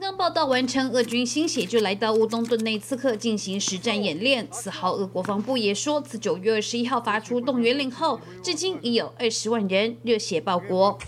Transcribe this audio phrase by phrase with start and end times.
[0.00, 4.48] 刚报道完成，俄军新血就来到乌东顿内刺克进行实战演练。
[4.50, 10.98] 此号，俄国防部也说，自九月二十一号发出动员令后，至今已有二十万人热血报国。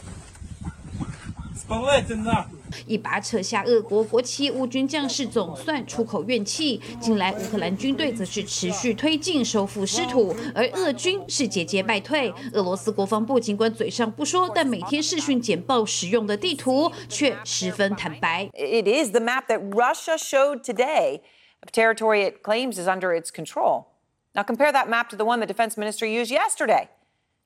[2.85, 6.81] 一把扯下俄国国旗，乌军将士总算出口怨气。
[6.99, 12.33] 近来乌克兰军队则是持续推进收复失土，而俄军是节节败退。
[12.53, 18.49] 俄罗斯国防部尽管嘴上不说，但每天视讯简报使用的地图却十分坦白。
[18.53, 21.21] It is the map that Russia showed today
[21.61, 23.85] of territory it claims is under its control.
[24.33, 26.89] Now compare that map to the one the defense minister used yesterday.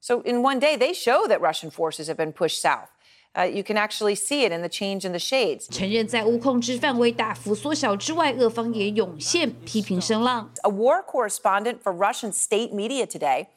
[0.04, 2.90] So in one day, they show that Russian forces have been pushed south.
[3.36, 5.68] Uh, you can actually see it in the change in the shades.
[5.70, 10.52] 承认在乌控制范围大幅缩小之外，俄方也涌现批评声浪。
[10.63, 13.48] A war correspondent for Russian state media today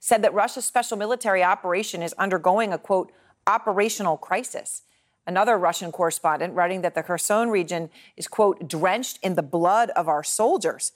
[0.00, 3.10] said that Russia's special military operation is undergoing a quote
[3.46, 4.82] operational crisis.
[5.26, 10.06] Another Russian correspondent writing that the Kherson region is quote drenched in the blood of
[10.06, 10.92] our soldiers.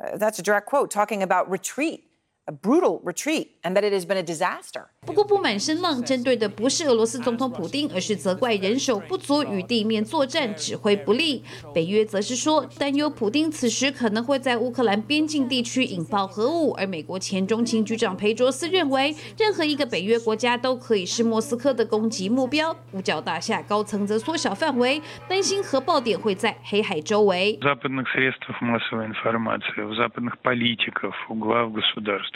[0.00, 2.04] Uh, that's a direct quote talking about retreat
[2.46, 4.86] a brutal retreat and that it has been a disaster.
[5.06, 11.44] 不过不满声浪针对的不是俄罗斯总统普京，而是责怪人手不足与地面作战指挥不力。
[11.72, 22.76] 北约则是说担忧普京此时可能会在乌克兰边境地区引爆核武，而美国前中情局长裴卓斯认为，任何一个北约国家都可以是莫斯科的攻击目标。
[22.90, 27.56] 五角大厦高层则缩小范围，担心核爆点会在黑海周围。
[27.62, 32.32] западных средствах массовой информации, у западных политиков, у глав государств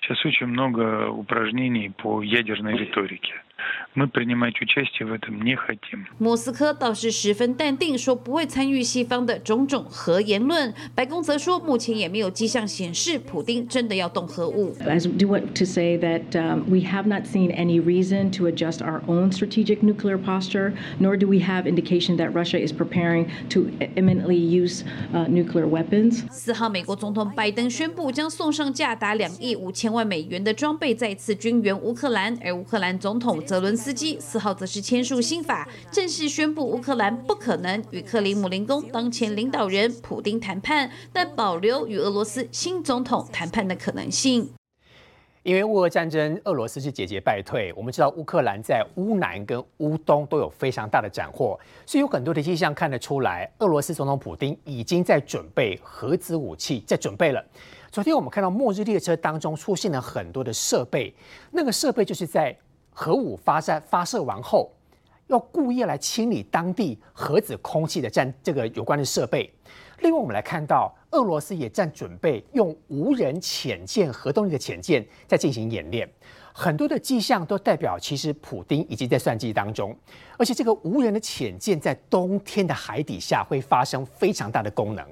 [0.00, 3.34] Сейчас очень много упражнений по ядерной риторике.
[3.94, 6.04] Мы принимать участие в этом не хотим.
[6.18, 10.74] 莫斯科倒是十分淡定，说不会参与西方的种种核言论。
[10.96, 14.74] 白宫则说，目前也没有迹象显示普丁真的要动核武。
[14.80, 19.00] I do want to say that um, we have not seen any reason to adjust our
[19.06, 24.34] own strategic nuclear posture, nor do we have indication that Russia is preparing to imminently
[24.34, 24.82] use
[25.14, 26.24] uh, nuclear weapons.
[26.32, 33.97] 四号，美国总统拜登宣布将送上价达两亿 五千万美元的装备，再次军援乌克兰，而乌克兰总统泽伦斯。
[33.97, 44.51] 基四号则是签署新法，正式宣布乌克兰不可能与克里姆林宫当前领导人普丁谈判，但保留与俄罗斯新总统谈判的可能性。
[45.41, 47.73] 因为乌俄战争，俄罗斯是节节败退。
[47.75, 57.43] 我们知道乌克兰在乌南跟乌东都有非常大的斩获，所以有很多的迹象看得出来，俄罗斯总统普丁已经在准备核子武器，在准备了。
[57.97, 61.11] 昨天我们看到末日列车当中出现了很多的设备，
[61.49, 62.55] 那个设备就是在。
[62.91, 64.71] 核武发射发射完后，
[65.25, 69.51] 要故意来清理当地核子空气的战这个有关的设备。
[70.01, 76.07] 另外，我们来看到俄罗斯也在准备用无人潜舰核动力的潜舰在进行演练，
[76.53, 79.95] 很多的迹象都代表其实普丁已经在算计当中，
[80.37, 85.03] 而且这个无人的潜舰在冬天的海底下会发生非常大的功能。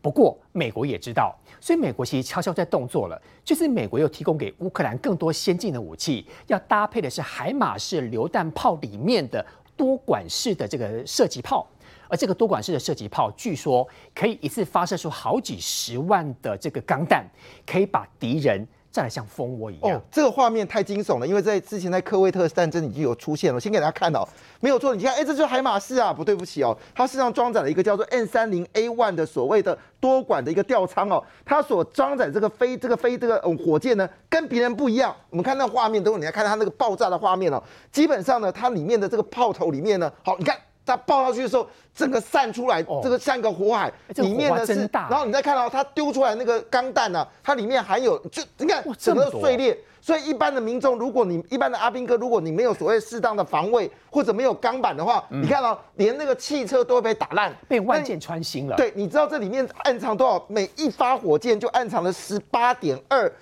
[0.00, 1.38] 不过，美国也知道。
[1.62, 9.46] 所以美国其实悄悄在动作了，就是美国又提供给乌克兰更多先进的武器，要搭配的是海马式榴弹炮里面的
[9.76, 11.64] 多管式的这个射击炮，
[12.08, 17.24] 而这个多管式的射击炮据说可以一次发射出好几十万的这个钢弹，
[17.64, 18.66] 可以把敌人。
[18.92, 23.58] 再来像蜂窝一样，哦，这个画面太惊悚了，因为在之前在科威特战争已经有出现了。
[23.58, 24.22] 先给大家看哦，
[24.60, 35.16] 没有错，你看，哎，这就是海马士啊，不对不起哦，它身上装载了一个叫做 N 三零 A one 的所谓的多管的一个吊舱哦，它所装载这个飞这个飞这个火箭呢，跟别人不一样。
[35.30, 40.54] 我们看那画面，等会你来看它那个爆炸的画面哦，基本上呢，它里面的这个炮头里面呢，好，你看。
[40.84, 49.78] 它爆下去的时候，整个散出来，这个像一个火海，里面呢是，然后你再看到它丢出来那个钢弹呢，它里面含有，就你看整个碎裂。
[50.04, 58.74] 所以一般的民众，如果你一般的阿兵哥，如果你没有所谓适当的防卫或者没有钢板的话，你看到连那个汽车都会被打烂，被万箭穿心了。
[58.76, 60.44] 对，你知道这里面暗藏多少？
[60.48, 63.32] 每一发火箭就暗藏了十八点二。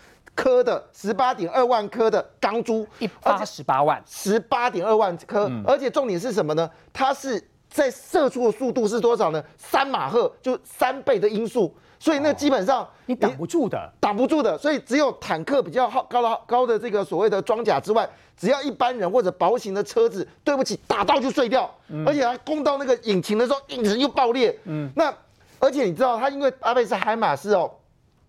[0.41, 6.69] 颗的十八点二万颗的钢珠，一发十八万，十八点二万颗，而且重点是什么呢？
[6.95, 9.45] 它是在射出的速度是多少呢？
[9.59, 14.57] 三马赫，就三倍的音速，所以那基本上你挡不住的，挡不住的。
[14.57, 21.71] 所以只有坦克比较好高的高的这个所谓的装甲之外，只要一般人或者薄型的车子，对不起，打到就碎掉，
[22.07, 24.59] 而且它攻到那个引擎的时候，引擎又爆裂。
[24.65, 25.13] 嗯，那
[25.59, 27.71] 而且你知道，它因为阿贝是海马斯哦，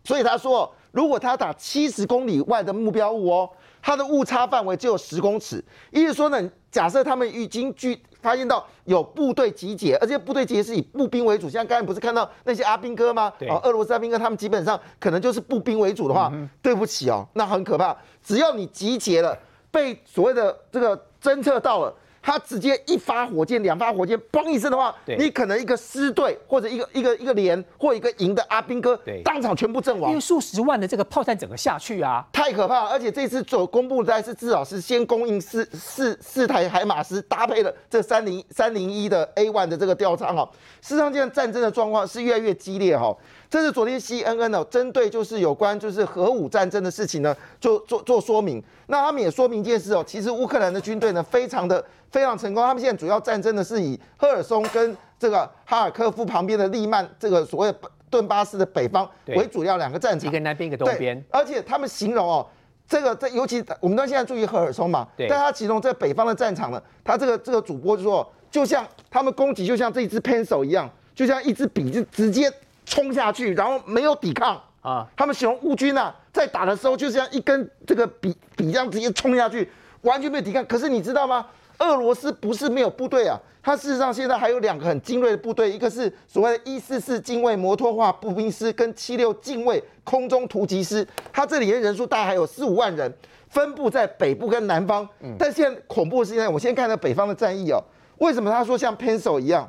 [0.04, 0.70] 所以他说。
[0.92, 3.50] 如果他打七十公里外的目标物哦，
[3.82, 5.64] 它的误差范围只有十公尺。
[5.90, 13.32] 意思说呢，假设他们已经距发现到有部队集结，而且部队集结是以步兵为主，像刚才不是看到那些阿兵哥吗？
[13.40, 17.96] 对，俄罗斯阿兵哥他们基本上可能就是步兵为主的话，对不起哦，那很可怕。
[18.22, 19.38] 只要你集结了，
[19.72, 30.22] 被所谓的这个侦测到了，他直接一发火箭、两发火箭，嘣一声的话，你可能一个师队或者一个一个一个连或一个营的阿兵哥对，当场全部阵亡因为。
[30.22, 32.90] 数十万的这个炮弹整个下去啊，太可怕了！
[32.92, 40.48] 而且这次所公布的是至少是先供应四四四台海马斯，搭配了这三零三零一的 A one 的这个吊舱哦。
[40.80, 43.14] 事实上，现在战争的状况是越来越激烈哈、
[43.52, 48.64] 这是昨天 CNN 哦，针对就是有关就是核武战争的事情呢，做做做说明。
[48.88, 52.64] 那他们也说明一件事哦，其实乌克兰的军队呢，非常的非常成功。
[52.64, 57.78] 他们现在主要战争的是以赫尔松跟这个哈尔科夫旁边的利曼这个所谓的
[58.10, 60.32] 顿巴斯的北方对为主要两个战场一。
[60.32, 62.48] 个南边一个东对边，而且他们形容哦，
[62.88, 72.50] 这个在尤其我们到现在注意赫尔松嘛，对但他其中在北方的战场呢，他这个这个主播就说，就像他们攻击就像这一支 pencil 一样，就像一支笔就直接
[72.92, 79.72] 冲下去，然后没有抵抗啊他们形容乌军啊，在打的时候就像一根这个笔笔这样直接冲下去，
[80.02, 80.66] 完全没有抵抗。
[80.66, 81.48] 可是你知道吗？
[81.80, 93.12] 俄罗斯不是没有部队啊，它事实上现在还有两个很精锐的部队，一个是所谓的一四四精卫摩托化步兵师跟七六精卫空中突击师，它这里的人数大概还有四五万人，
[93.48, 95.08] 分布在北部跟南方。
[95.22, 97.82] 嗯但现在恐怖的是现在，我先看到北方的战役哦，
[98.18, 99.68] 为什么他说像 pencil 一样？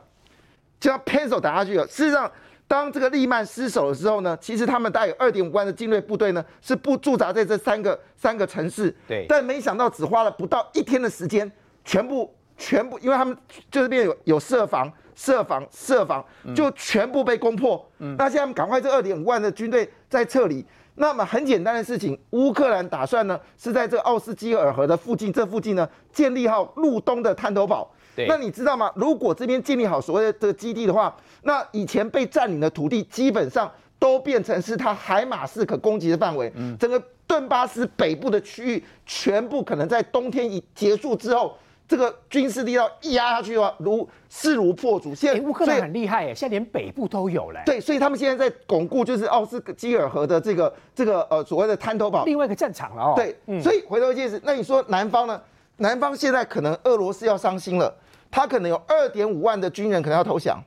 [0.80, 1.86] 就像 pencil 打下去了。
[1.86, 2.30] 事实上，
[2.72, 8.90] 当这个利曼失守的时候呢，其实他们大概有二点五万的精锐部队呢，是不驻扎在这三个三个城市。
[9.06, 11.52] 对但没想到只花了不到一天的时间，
[11.84, 13.36] 全部全部，因为他们
[13.70, 14.90] 就这边有有设防。
[15.14, 16.24] 设防设防
[16.56, 17.86] 就全部被攻破。
[17.98, 20.64] 嗯那现在他们赶快这二点五万的军队在撤离。
[20.94, 27.92] 那么很简单的事情，乌克兰打算呢是在这个奥斯基尔河的附近，这附近呢建立好路东的滩头堡。
[28.14, 28.92] 对那你知道吗？
[28.94, 36.52] 如果这边建立好所谓的这个基地的话，那以前被占领的土地基本上都变成是它海马式可攻击的范围。
[36.56, 41.56] 嗯整个顿巴斯北部的区域全部可能在冬天一结束之后，
[41.88, 45.14] 这个军事力量一压下去的话，如势如破竹。
[45.14, 47.62] 现哎，在乌克兰很厉害耶，现在连北部都有了。
[47.64, 52.24] 对，所以他们现在在巩固就是奥斯基尔河的这个这个呃所谓的滩头堡。
[52.26, 53.14] 另外一个战场了哦。
[53.16, 55.40] 对，所以回头一件事，那你说南方呢？
[55.78, 57.92] 南方现在可能俄罗斯要伤心了，
[58.32, 60.60] 他可能有二点五万的军人可能要投降，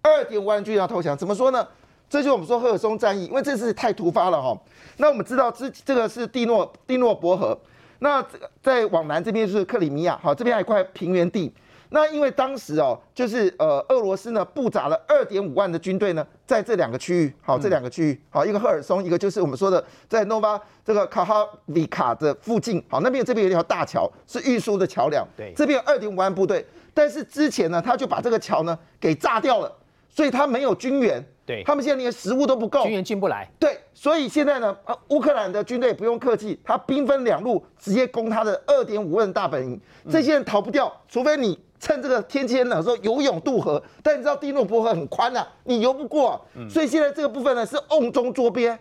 [0.00, 1.66] 二点五万军人要投降，怎么说呢？
[2.08, 4.56] 这就是我们说赫尔松战役，因为这次太突发了哈。
[4.98, 7.58] 那我们知道这这个是蒂诺蒂诺伯河，
[7.98, 11.52] 那这个在往南这边是克里米亚，好，这边还有一块平原地。
[11.90, 29.70] 那因为当时哦，就是呃，俄罗斯呢布扎了二点五万的军队呢，在这两个区域，好，这两个区域，好，一个赫尔松，一个就是我们说的在诺巴这个卡哈里卡的附近，好，那边这边有一条大桥，是运输的桥梁，对这边有二点五万部队，但是之前呢，他就把这个桥呢给炸掉了，
[30.08, 33.50] 所以他没有军援，对他们现在连食物都不够，军援进不来。
[33.58, 39.80] 对，所以现在呢，呃，乌克兰的军队不用客气，他兵分两路，直接攻他的二点五万大本营。
[40.10, 43.82] 这些人逃不掉，除非你趁这个天气很冷的时候游泳渡河。
[44.02, 46.40] 但你知道蒂诺伯河很宽啊，你游不过、啊。
[46.70, 48.78] 所以现在这个部分呢是瓮中捉鳖，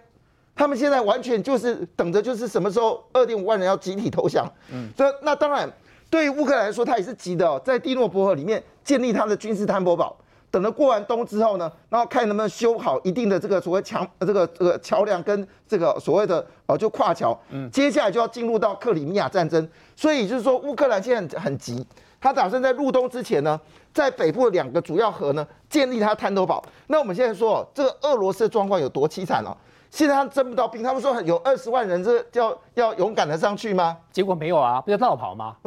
[0.56, 4.46] 他们现在完全就是等着，就是什么时候二点五万人要集体投降。
[4.72, 5.68] 嗯，这那当然
[6.14, 10.16] 对于乌克兰来说，他也是急的哦，在蒂诺伯河里面建立他的军事摊薄堡。
[10.52, 21.84] 等到过完冬之后呢，然后看能不能修好一定的这个所谓墙呃这个这个桥梁跟这个所谓的呃就跨桥，嗯，接下来就要进入到克里米亚战争，所以就是说乌克兰现在很很急，
[22.22, 23.60] 他打算在入冬之前呢，
[23.92, 26.64] 在北部的两个主要河呢建立他滩头堡。
[26.86, 29.58] 那我们现在说哦这个俄罗斯的状况有多凄惨哦，
[29.90, 33.98] 现在他征不到兵，他们说有二十万人，这要要勇敢的上去吗？
[34.12, 35.56] 结果没有啊，不就绕跑吗？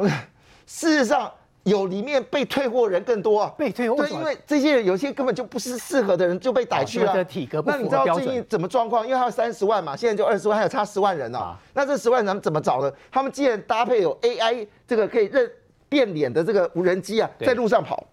[0.67, 1.31] 事实上，
[1.63, 3.51] 有里面被退货人更多啊。
[3.57, 7.11] 被退货对，因为这些人有些根本就不是适合的人，就被逮去了。
[7.13, 9.03] 哦体格不那你知道最近怎么状况？
[9.03, 11.59] 因为他有三十万嘛，现在就二十万，还有差十万人啊啊。
[11.73, 12.91] 那这十万人怎么找呢？
[13.11, 15.49] 他们既然搭配有 AI 这个可以认
[15.89, 18.05] 变脸的这个无人机啊，在路上跑？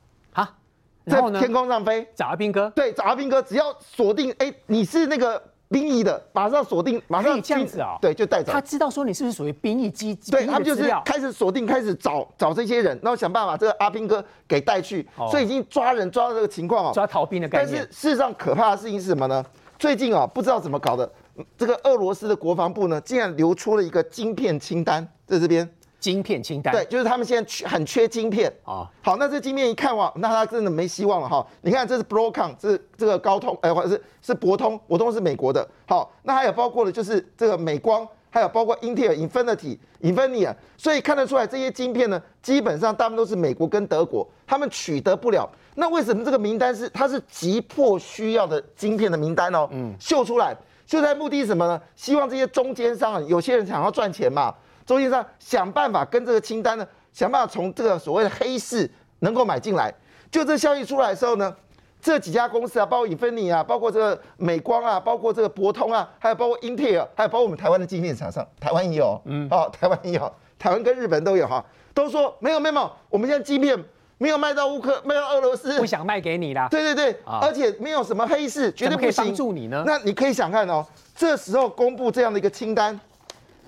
[1.06, 2.08] 在天空上飞。
[2.14, 5.42] 找阿兵哥，对，找阿兵哥，只要锁定，哎，你是那个
[5.75, 8.52] 兵役的，马上锁定，马上这样子哦对，就带走。
[8.52, 16.93] 他知道说你是不是属于兵役机，对他们就是开始锁定，开始找找这些人，然后想办法这个阿兵哥给带去，哦所以已经抓人抓到这个情况哦。
[16.95, 17.83] 抓逃兵的概但是。
[17.90, 19.45] 事实上，可怕的事情是什么呢？
[19.76, 25.69] 最近啊，不知道怎么搞的，嗯这个俄罗斯的国防部呢，竟然流出了一个晶片清单，在这边。
[26.04, 31.46] 晶片清单，对，就是他们现在缺很缺晶片啊好，那这晶片一看哇，那他真的没希望了哈。
[31.62, 35.66] 你看，这是 Broadcom，这是这个高通，哎、或者是是博通，博通是美国的。
[35.87, 45.50] 好，那还有包括的就是这个美光，还有包括英特尔、Infinity、Infineon，所以看得出来这些晶片呢，基本上大部分都是美国跟德国，他们取得不了。
[45.76, 49.66] 那为什么这个名单是它是急迫需要的晶片的名单哦？
[49.73, 51.80] 嗯，秀出来，秀出来目的是什么呢？
[51.96, 54.54] 希望这些中间商啊，有些人想要赚钱嘛，
[54.87, 59.93] 中间商想办法跟这个清单呢想办法从这个所谓的黑市能够买进来。
[60.31, 61.55] 就这消息出来的时候呢，
[62.00, 71.64] 这几家公司啊，包括英飞尼啊，包括这个美光啊，包括这个博通啊，还有包括英特尔，还有包括我们台湾的晶片厂商，台湾也有，嗯，哦，台湾也有，台湾跟日本都有哈，
[71.95, 73.79] 都说没有没有，我们现在晶片
[74.19, 76.67] 没有卖到乌克，卖到俄罗斯，不想卖给你啦。
[76.69, 79.25] 对对对，而且没有什么黑市，绝对不行。
[79.25, 79.85] 帮助你呢？
[79.87, 82.99] 那你可以想看哦，这时候公布这样的一个清单，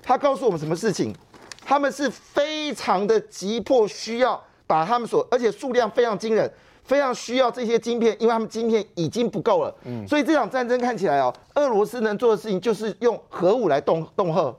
[0.07, 1.13] 他告诉我们什么事情？
[1.65, 4.41] 他们是非常的急迫需要。
[4.65, 6.51] 把他们所，而且数量非常惊人，
[6.83, 9.73] 非常需要这些晶片，因为他们晶片已经不够了。
[9.85, 14.53] 嗯，所以这场战争看起来哦，俄罗斯能做的事情就是用核武来恫恫吓。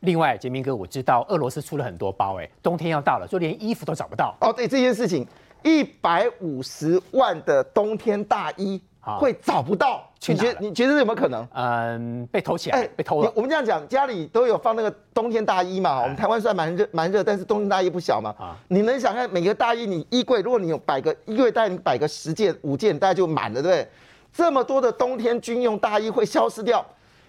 [0.00, 4.36] 另外，杰明哥，我知道俄罗斯出了很多包，哎，冬天要到了，就连衣服都找不到。
[4.42, 5.26] 哦，对这件事情，
[5.62, 8.80] 一百五十万的冬天大衣。
[9.18, 11.48] 会找不到，你觉你觉得有没有可能？
[11.52, 13.32] 嗯，被偷起来，被偷了。
[13.34, 16.00] 我们这样讲，家里都有放那个冬天大衣嘛。
[16.00, 18.32] 我们台湾算蛮热，蛮热，但是冬天大衣不小嘛。
[18.38, 23.88] 啊，你能想看每个大衣，你衣柜如果你有摆个衣柜，大概你摆个十件、五件，大概就满了，对不对？
[24.32, 26.84] 这么多的冬天军用大衣会消失掉，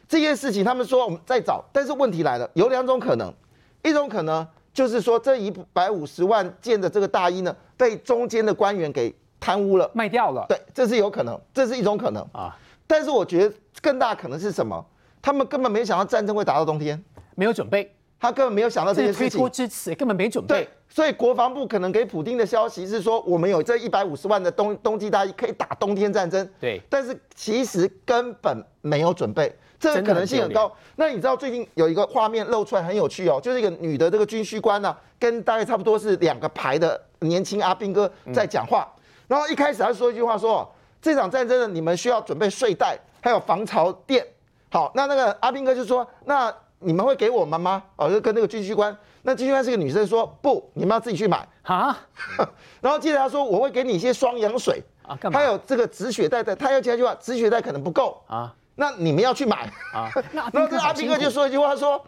[0.08, 3.34] 这件事情他们说我们在找，但是问题来了，有两种可能，
[3.82, 9.14] 一种可能就是说这一百五十万件的这个大衣呢，被中间的官员给。
[9.46, 12.58] 贪污了，卖掉了，对，这是有可能，这是一种可能啊。
[12.88, 14.86] 但是我觉得更大可能是什么？
[15.22, 17.02] 他们根本没想到战争会打到冬天，
[17.36, 19.30] 没有准备，他根本没有想到这些事情。
[19.30, 20.56] 推脱之词根本没准备。
[20.56, 26.48] 对，所以国防部可能给普京的消息是说，我们有这一百五十万的冬冬季大衣可以打冬天战争。
[26.60, 30.70] 对，但是其实根本没有准备，这个可能性很高。
[30.98, 38.86] 那你知道最近有一个画面露出来很有趣哦，就是一个女的这个军需官呢，跟大概差不多是两个排的年轻阿兵哥在讲话。
[39.26, 40.70] 然后一开始他说一句话，说
[41.04, 44.26] 这场战争呢，你们需要准备睡袋，还有防潮垫。
[44.72, 47.84] 好，那那个阿兵哥就说，那你们会给我们吗？
[47.98, 52.00] 哦，就跟那个军需官，那军需官是个女生，说不，你们要自己去买啊。
[52.80, 55.38] 然后接着他说，我会给你一些双氧水啊，干嘛？
[55.38, 60.10] 还有这个止血带的，他要加一句话，止血带可能不够啊，那你们要去买啊。
[60.32, 62.02] 然后这阿兵哥就说一句话，说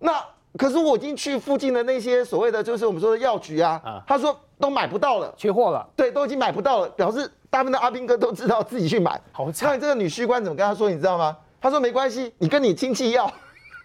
[0.00, 0.22] 那。
[0.58, 5.88] 可是我已经去附近的那些所谓的，就是我们说的药局啊，他说都买不到了，缺货了。
[5.96, 9.18] 对，都已经买不到了，表示大部分的阿兵哥都知道自己去买。
[9.32, 9.70] 好惨。
[9.70, 10.90] 那你这个女婿官怎么跟他说？
[10.90, 11.36] 你知道吗？
[11.60, 13.32] 他说没关系，你跟你亲戚要，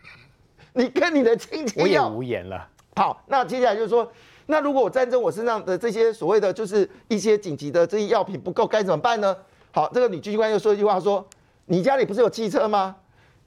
[0.74, 1.84] 你跟你的亲戚要。
[1.84, 2.68] 我也无言了。
[2.96, 4.12] 好，那接下来就是说，
[4.48, 9.36] 那如果我战争我身上的这些所谓的就是一些紧急的这些药品不够，该怎么办呢？
[9.72, 11.26] 好，这个女军官又说一句话，说
[11.68, 12.96] 你家里不是有汽车吗？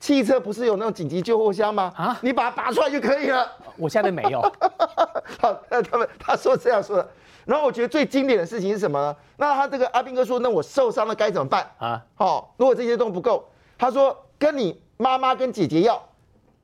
[0.00, 1.92] 汽车不是有那种紧急救护箱吗？
[1.94, 3.46] 啊，你把它拔出来就可以了。
[3.76, 4.40] 我现在没有。
[5.38, 7.08] 好，那他们他说这样说的。
[7.44, 9.16] 然后我觉得最经典的事情是什么呢？
[9.36, 12.02] 那他这个阿兵哥说，那我受伤了该怎么办啊？
[12.14, 16.02] 好，如果这些都不够，他说跟你妈妈跟姐姐要，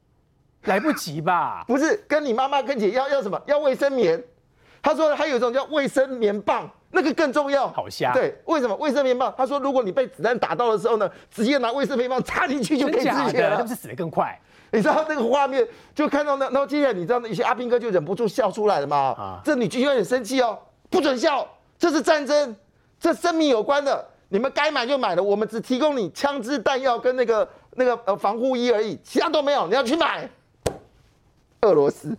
[0.64, 1.64] 来不及吧？
[1.68, 3.40] 不是，跟你妈妈跟姐要要什么？
[3.46, 4.22] 要卫生棉。
[4.86, 6.70] 他说还有一种叫卫生棉棒。
[6.92, 8.12] 那个更重要，好瞎。
[8.12, 9.34] 对，为什么卫生棉棒？
[9.36, 14.40] 他说，如果你被子弹打到的时候呢，直接拿卫生棉棒插进去就可以止血了，是不是死得更快？
[14.70, 18.96] 你知道那个画面，就看到那，然后接下来你知道那些阿兵哥就忍不住笑出来了吗？
[19.18, 20.56] 啊，这女军官很生气哦，
[20.88, 22.56] 不准笑，这是战争，
[22.98, 30.30] 这生命有关的，你们该买就买了，我们只提供你枪支弹药跟那个那个呃防护衣而已，其他都没有，你要去买。
[31.62, 32.16] 俄罗斯。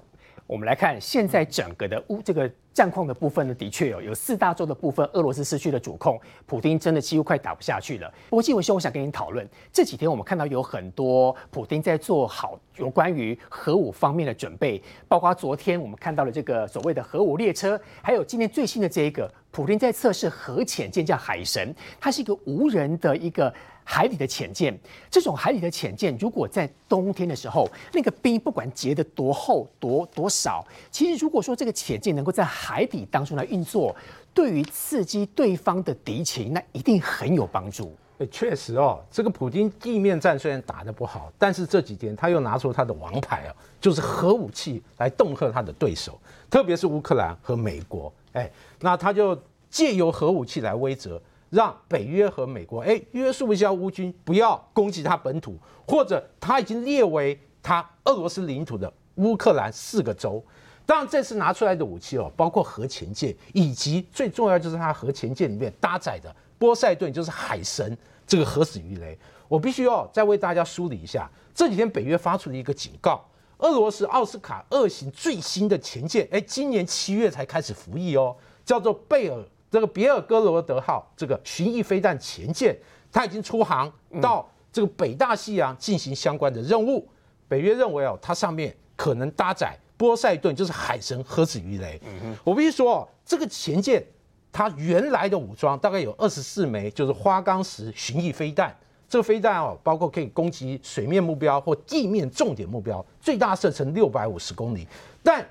[0.47, 8.09] 我们来看现在整个的乌这个战况的部分呢，的确有有四大洲的部分，俄罗斯失去了主控，普京真的几乎快打不下去了。
[8.29, 23.53] 不过纪文兄，我想跟你讨论这几天我们看到有很多普京在做好有关于核武方面的准备，包括昨天我们看到了这个所谓的核武列车，还有今天最新的这一个普京在测试核潜舰叫海神，它是一个无人的一个。
[23.89, 24.77] 海底的潜舰，
[25.09, 33.95] 这种海底的潜舰，如果在冬天的时候，那个冰不管结得多厚、多多少，其实如果说这个潜舰能够在海底当中来运作，
[34.33, 37.95] 对于刺激对方的敌情，那一定很有帮助。
[38.17, 48.11] 哎，确实哦，这个普京地面战虽然打得不好，但是这几天他又拿出他的王牌啊，就是核武器来恫吓他的对手，特别是乌克兰和美国。
[48.33, 48.51] 哎，
[48.81, 51.17] 那他就借由核武器来威慑。
[51.49, 60.43] 让北约和美国哎约束一下乌军，不要攻击他本土，或者他已经列为他俄罗斯领土的乌克兰四个州。
[60.85, 69.17] 当然，这次拿出来的武器哦，包括核潜舰，以及最重要就是它核潜舰里面搭载的波塞顿，就是海神这个核死鱼雷。
[69.49, 73.25] 我必须要再为大家梳理一下，这几天北约发出了一个警告：
[73.57, 78.35] 俄罗斯奥斯卡二型最新的潜舰，哎，今年七月才开始服役哦，
[78.65, 79.43] 叫做贝尔。
[79.69, 82.75] 这个比尔哥罗德号这个巡弋飞弹前舰，
[83.11, 87.07] 它已经出航到这个北大西洋进行相关的任务。
[87.47, 91.99] 北约认为哦，它上面可能搭载波塞顿就是海神核子鱼雷。
[92.43, 94.05] 我必须说，这个前舰
[94.51, 98.75] 它原来的武装大概有二十四枚，就是花岗石巡弋飞弹。
[99.09, 104.85] 这个飞弹哦，包括可以攻击水面目标或地面重点目标，最大射程六百五十公里。
[105.23, 105.45] 但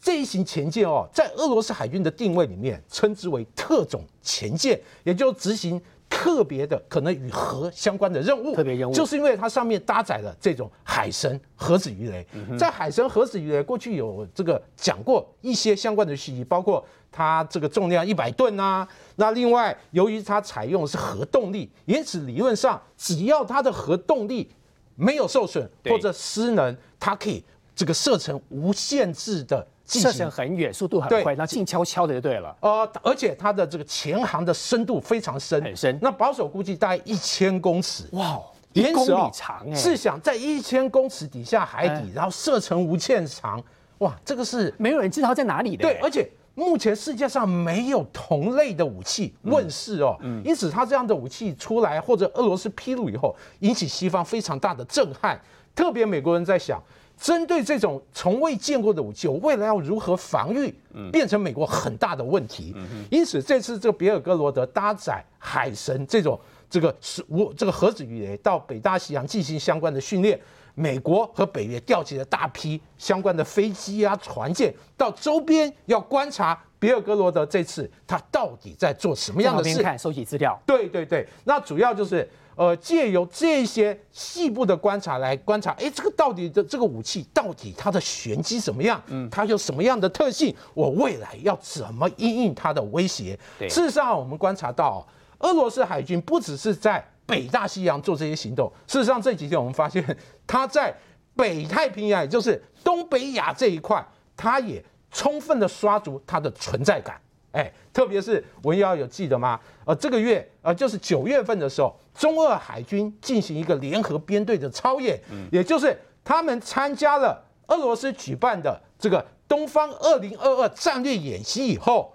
[0.00, 8.54] 这一型前舰哦，在俄罗斯海军的定位里面，称之为特种前舰，也就执行特别的可能与核相关的任务。
[8.54, 12.26] 特别任务就是因为它上面搭载了这种海神核子鱼雷。
[12.58, 18.88] 在海神核子鱼雷过去有这个讲过一些相关的信息，包括它这个重量一百吨啊。
[19.16, 24.50] 那另外，由于它采用的是核动力，因此理论上只要它的核动力
[24.96, 27.44] 没有受损或者失能，它可以
[27.76, 32.54] 这个射程无限制的进射程很远，速度很快，然后静悄悄的就对了。
[32.60, 35.98] 呃，而且它的这个潜航的深度非常深，很深。
[36.00, 38.04] 那保守估计大概一千公尺。
[38.12, 38.40] 哇，
[38.72, 42.12] 一公里长哎，试想在一千公尺底下海底，哎。
[42.14, 43.60] 然后射程无限长，
[43.98, 45.82] 哇，这个是没有人知道在哪里的。
[45.82, 50.40] 对，而且目前世界上没有同类的武器问世哦，嗯。
[50.44, 55.40] 因此它这样的武器出来，或者俄罗斯披露以后，引起西方非常大的震撼。
[55.72, 56.82] 特别美国人在想，
[57.20, 60.74] 针对这种从未见过的武器，我未来要如何防御，
[61.12, 62.74] 变成美国很大的问题。
[63.10, 70.40] 因此，这次这个比尔格罗德搭载海神这种这个是无这个核子鱼雷到北大西洋进行相关的训练。
[70.74, 79.82] 美国和北约调集了大批相关的飞机啊、船舰到周边要观察比尔格罗德这次他到底在做什么在样的事。
[79.82, 80.58] 看收集资料。
[80.64, 82.26] 对对对，那主要就是
[82.60, 89.02] 呃，借由这些细部的观察来观察，哎，这个到底的这个武器到底它的玄机怎么样？
[89.06, 90.54] 嗯，它有什么样的特性？
[90.74, 93.38] 我未来要怎么应应它的威胁？
[93.58, 100.04] 对事实上我们观察到，俄罗斯海军不只是在北大西洋做这些行动，事实上这几天我们发现，
[100.46, 100.94] 它在
[101.34, 107.18] 北太平洋，也就是东北亚这一块，它也充分的刷足它的存在感。
[107.52, 109.58] 哎，特别是文瑶有记得吗？
[109.84, 115.48] 呃，这个月呃，就是九月份的时候，中俄海军进行一个联合编队的操演，嗯。
[115.50, 122.14] 也就是他们参加了俄罗斯举办的这个东方二零二二战略演习以后，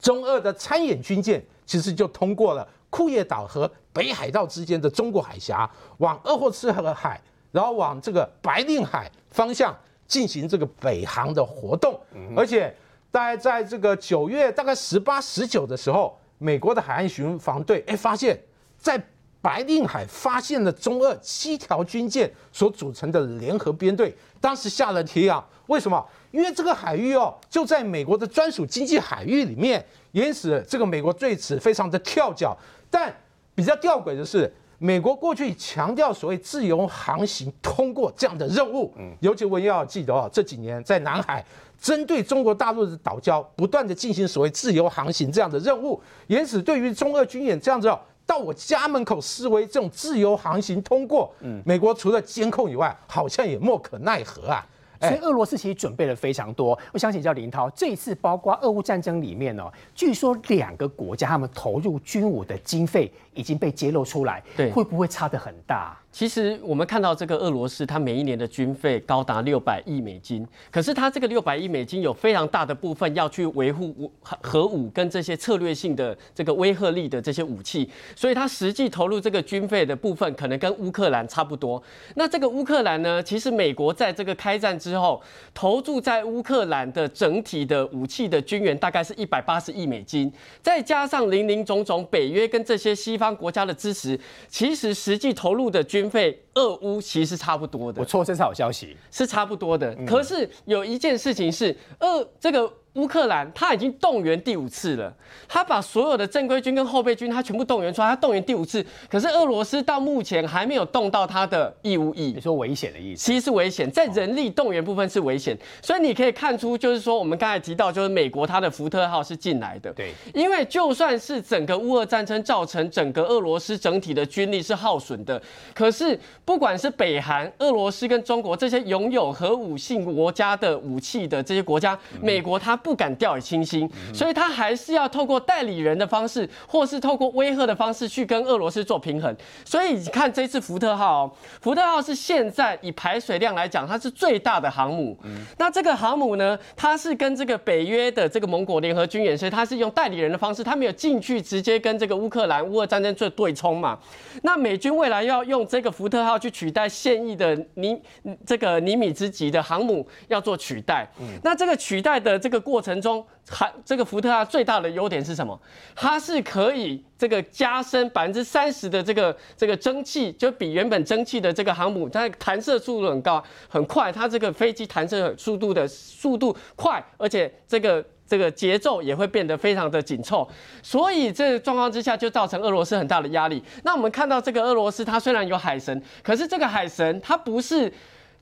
[0.00, 5.68] 中俄的参演军舰其实就通过了库页岛和北海道之间的中国海峡，
[5.98, 7.18] 往鄂霍次克海，
[7.50, 9.74] 然后往这个白令海方向
[10.06, 11.98] 进行这个北航的活动，
[12.36, 12.74] 而且
[13.14, 18.36] 大概在这个九月大概十八、十九的时候，美国的海岸巡防队哎发现，
[18.76, 19.00] 在
[19.40, 25.48] 白令海发现了中俄七条军舰所组成的联合编队，当时吓了一跳。
[25.68, 26.04] 为什么？
[26.32, 32.58] 因为这个海域哦，就在美国的专属经济海域里面，因此这个美国对此非常的跳脚。
[32.90, 33.14] 但
[33.54, 34.52] 比较吊诡的是，
[34.84, 41.42] 美国过去强调所谓自由航行通过这样的任务，尤其我也要记得哦，这几年在南海
[41.80, 47.98] 针对中国大陆的岛礁不断的进行所谓自由航行这样的任务，因此对于中俄军演这样子哦。
[48.26, 51.32] 到我家门口示威，这种自由航行通过，
[51.64, 54.66] 美国除了监控以外，好像也莫可奈何啊。
[55.00, 56.78] 哎所以俄罗斯其实准备了非常多。
[56.92, 65.96] 我想请教林涛，这一次包括俄乌战争里面哦，据说两个国家他们投入军武的经费已经被揭露出来，对会不会差得很大？
[66.14, 81.82] 其实我们看到这个俄罗斯，它每一年的军费高达六百亿美金，可是它这个六百亿美金有非常大的部分要去维护核核武跟这些策略性的这个威慑力的这些武器，所以它实际投入这个军费的部分可能跟乌克兰差不多。
[82.14, 85.20] 那这个乌克兰呢，其实美国在这个开战之后，
[85.52, 98.04] 投注在乌克兰的整体的武器的军援大概是一百八十亿美金，再加上零零总总北约跟这些西方国家的支持，其实实际投入的军费，俄乌其实是差不多的我。
[98.04, 98.96] 错，这是好消息。
[99.10, 99.94] 是差不多的。
[100.06, 105.12] 可是有一件事情是，俄这个乌克兰他已经动员第五次了，
[105.48, 108.84] 他把所有的正规军跟后备军他全部动员出来，他动员第五次。
[109.10, 112.40] 可是俄罗斯到目前还没有动到他的义务役你。
[112.40, 113.24] 说危险的意思？
[113.24, 125.42] 其实是危险，在人力动员部分是危险，所以你可以看出，就是说我们刚才提到，就是美国它的福特号是进来的，对，因为就算是整个乌俄战争造成整个俄罗斯整体的军力是耗损的，
[125.74, 139.34] 可是不管是北韩、俄罗斯跟中国这些拥有核武性国家的武器的这些国家，美国他不敢掉以轻心，所以他还是要透过代理人的方式，或是透过威吓的方式去跟俄罗斯做平衡。
[139.64, 145.16] 所以你看这次福特号、哦，福特号是现在以排水量来讲，它是最大的航母。
[145.56, 153.98] 那这个航母呢，它是跟这个北约的这个盟国联合军演，所以它是用代理人的方式，它没有进去直接跟这个乌克兰乌俄战争做对冲嘛。
[154.42, 157.96] 那美军未来要用这个福特号要去取代现役的尼
[158.44, 161.08] 这个尼米兹级的航母要做取代。
[161.42, 165.58] 那这个取代的这个过程中，还这个福特它最大的优点是什么？
[165.94, 178.04] 它是可以这个加深百分之三十的这个这个蒸汽，就比原本蒸汽的这个航母，它弹射速度很高很快，它这个飞机弹射速度的速度快，而且这个。
[178.26, 180.48] 这个节奏也会变得非常的紧凑，
[180.82, 183.62] 所以这个状况之下就造成俄罗斯很大的压力。
[183.82, 187.92] 那我们看到这个俄罗斯，它虽然有海神，可是这个海神它不是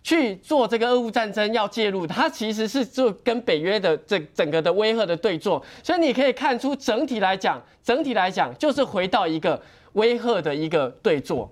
[0.02, 5.62] 去做这个俄乌战争要介入，它其实是做跟北约的这整个的威吓的对坐。
[5.82, 9.60] 所以你可以看出，整体来讲，整体来讲就是回到一个
[9.94, 11.50] 威吓的一个对坐，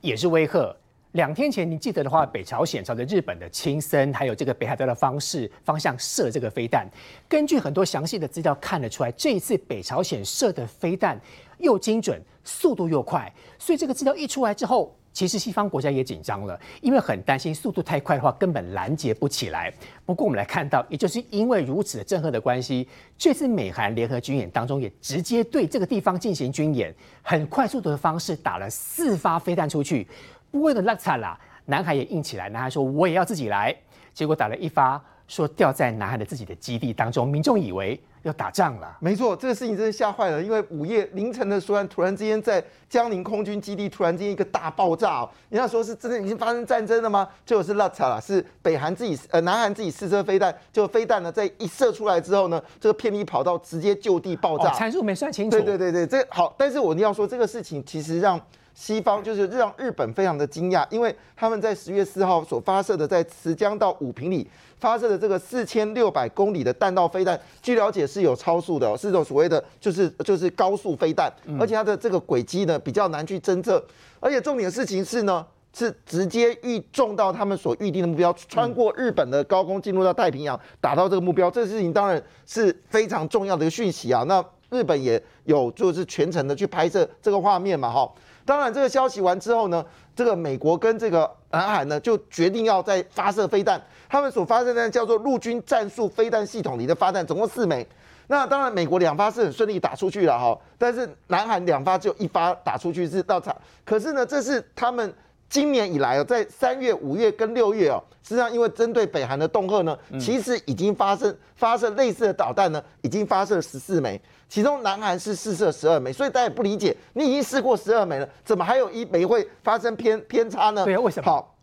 [0.00, 0.74] 也是威吓。
[1.12, 6.86] 两天前，你记得的话，北朝鲜朝着日本的青森还有这个北海道的方式方向射这个飞弹。
[7.26, 11.18] 根据很多详细的资料看得出来，这一次北朝鲜射的飞弹
[11.56, 13.32] 又精准，速度又快。
[13.58, 19.72] 所以这个资料一出来之后，其实西方国家也紧张了，因为很担心速度太快的话根本拦截不起来。
[20.04, 30.06] 不过我们来看到，也就是因为如此的震撼的关系，这次美韩联合军演当中也直接对这个地方进行军演，很快速度的方式打了四发飞弹出去。
[30.52, 32.48] 为了拉惨啦，南海也硬起来。
[32.48, 33.74] 男孩说我也要自己来，
[34.14, 38.96] 结果打了一发，说掉在南海的自己的基地当中，民众以为要打仗了。
[38.98, 45.28] 没错，这个事情真的吓坏了，因为午夜凌晨的时候，突然之间在江宁空军基地突然之间一个大爆炸。
[45.50, 47.28] 人家说是真的已经发生战争了吗？
[47.44, 54.72] 结果是拉惨了，是北韩自己呃南韩自己试射飞弹，就飞弹呢在一射出来之后呢，这个偏离跑道直接就地爆炸。
[54.72, 55.58] 参数没算清楚。
[55.58, 58.40] 对对对对，这好，但是我要说这个事情其实让。
[58.78, 73.84] 西方就是让日本非常的惊讶，因为他们在十月四号所发射的在池江到五平里发射的这个四千六百公里的弹道飞弹，据了解是有超速的，是这种所谓的就是就是高速飞弹，而且它的这个轨迹呢比较难去侦测，
[74.20, 75.44] 而且重点的事情是呢
[75.76, 84.22] 是直接预中到他们所预定的目标，穿过日本的高空进入到太平洋，打到这个目标，这个事情当然是非常重要的一个讯息啊。
[84.28, 88.10] 那日本也有就是全程的去拍摄这个画面嘛，哈。
[88.44, 89.84] 当然，这个消息完之后呢，
[90.16, 93.78] 这个美国跟这个南海呢就决定要再发射飞弹。
[94.08, 97.86] 他们所发射的叫做陆军战术飞弹系统里的发弹，总共四枚。
[98.26, 103.54] 那当然，美国两发是很顺利打出去了哈，但是南海两发只有一发打出去是到场。
[103.84, 105.12] 可是呢，这是他们
[105.48, 114.20] 今年以来哦，在三月、五月跟六月哦，实际上因为针对北韩的恫吓呢，其实已经发生发射类似的导弹呢，已经发射十四枚。
[114.48, 120.84] 其中南韩是试射十二枚，所以大家也不理解，你已经试过十二枚了，怎么还有一枚会发生偏偏差呢？
[120.84, 121.30] 对啊，为什么？
[121.30, 121.54] 好，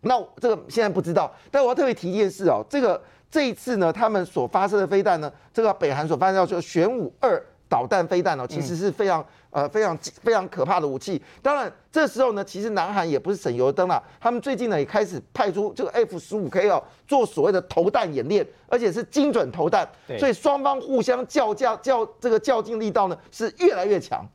[0.00, 3.00] 那这个现在不知道，但我要特别提一件事哦，这个
[3.30, 9.24] 这一次呢，他们所发射的飞弹呢，这个北韩所发射叫做玄武二导弹飞弹哦，其实是非常。
[9.52, 11.22] 呃，非常非常可怕的武器。
[11.42, 14.02] 当然，这时候呢，其实南韩也不是省油灯了。
[14.18, 19.86] 他们最近呢，也开始派出这个 F 十五 K 哦，做所谓的投弹演练，而且是精准投弹。
[20.18, 24.26] 所以双方互相较较较这个较劲力道呢，是越来越强。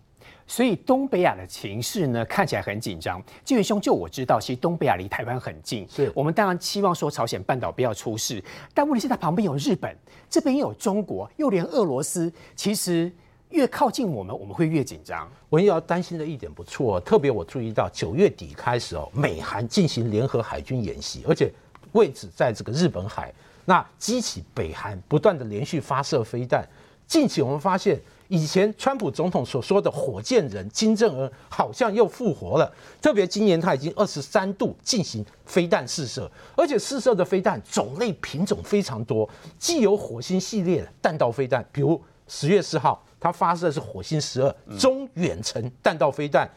[0.45, 3.19] 所以东北亚的情势呢，看起来很紧张。
[3.43, 8.39] 金元兄，就我知道，其实东北亚离台湾很近，是我们当然期望说朝鲜半岛不要出事。
[8.71, 9.97] 但问题是，它旁边有日本，
[10.30, 13.12] 这边有中国，又连俄罗斯，其实。
[13.49, 15.29] 越靠近我们，我们会越紧张。
[15.49, 21.51] 文要担心的一点不错，特别我注意到九月底开始哦，美韩进行联合海军演习，而且
[21.93, 23.33] 位置在这个日本海，
[23.63, 26.67] 那激起北韩不断的连续发射飞弹。
[27.07, 32.69] 近期我们发现，以前川普总统所说的火箭人金正恩好像又复活了。
[33.01, 43.01] 特别今年他已经二十三度进行飞弹试射，而且试射的飞弹种类品种非常多，既有火星系列弹道飞弹，比如十月四号。
[43.19, 46.49] 它发射的是火星十二中远程弹道飞弹，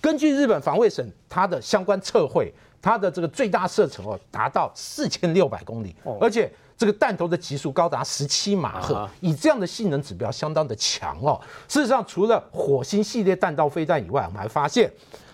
[0.00, 11.40] 根据日本防卫省它的相关测绘，它的这个最大射程哦达到四千六百公里，而且这个弹头的极速高达十七马赫，以这样的性能指标相当的强哦。
[11.68, 14.90] 事实上，除了火星系列弹道飞弹以外，我们还发现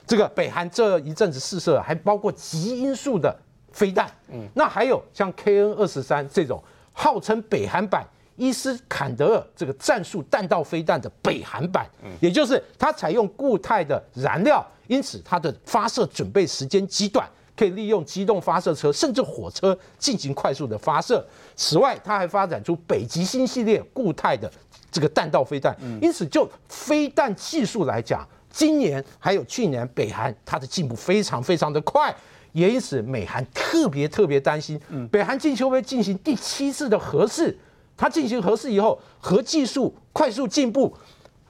[0.06, 3.36] 这个北韩这一阵子试射还包括极音速的
[3.72, 8.04] 飞弹，嗯，那还有像 KN 二十三这种号称北韩版。
[8.36, 11.86] 伊斯坎德尔这个战术弹道飞弹的北韩版，
[12.20, 21.24] 也就是它采用固态的燃料，因此它的发射准备时间极短，可以利用机动发射车甚至火车进行快速的发射。
[21.54, 24.50] 此外，它还发展出北极星系列固态的
[24.90, 32.14] 这个弹道飞弹，因此就飞弹技术来讲，今年还有去年北韩它的进步非常非常的快，
[32.52, 37.56] 也因此美韩特别特别担心，北韩进球会进行第七次的核试。
[38.02, 40.92] 它进行核试以后，核技术快速进步，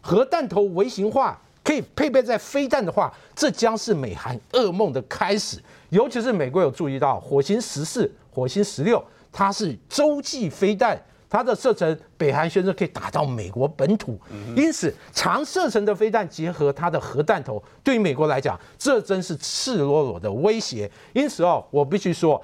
[0.03, 5.57] 核弹头微型化，可以配备在飞弹的话，这将是美韩噩梦的开始。
[5.89, 14.21] 尤其是美国有注意到火星十四、火星十六，它是洲际飞弹，它的射程北韩宣称可以打到美国本土，
[14.55, 20.91] 因此长射程的飞弹结合它的核弹头，对于美国来讲，这真是赤裸裸的威胁。
[21.15, 22.39] 因此哦，我必须说，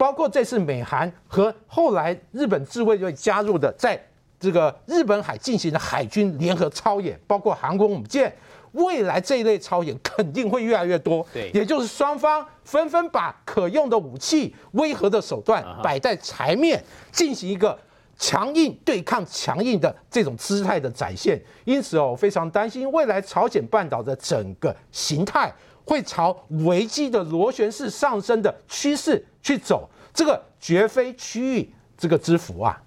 [0.00, 4.02] 包括这次美韩和后来日本自卫队加入的，在
[4.38, 8.34] 这个日本海进行的海军联合操演，包括航空母舰。
[8.72, 16.82] 未来这一类操演肯定会越来越多，对也就是双方纷纷把可用的武器、威吓的手段摆在台面，
[17.12, 17.78] 进行一个
[18.16, 21.38] 强硬对抗强硬的这种姿态的展现。
[21.66, 25.52] 因此哦，我非常担心未来朝鲜半岛的整个形态
[25.84, 26.34] 会朝
[26.64, 32.80] 危机的螺旋式上升的趋势去走，这个绝非区域这个之福啊。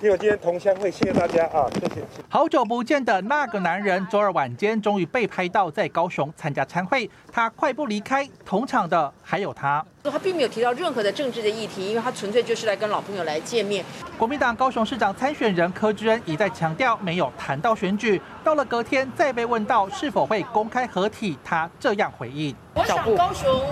[0.00, 2.02] 因为今天同乡会，谢谢大家啊，谢谢。
[2.30, 9.84] 好久不见的那个男人，周二晚间终于被拍到在高雄参加参会，他快步离开，同场的还有他。
[10.04, 13.84] 他并没有提到任何的政治的议题，因为他纯粹就是来跟老朋友来见面。
[14.16, 23.62] 国民党高雄市长参选人柯志恩一再强调没有谈到选举，到了隔天再被问到是否会公开合体，他这样回应：我想高雄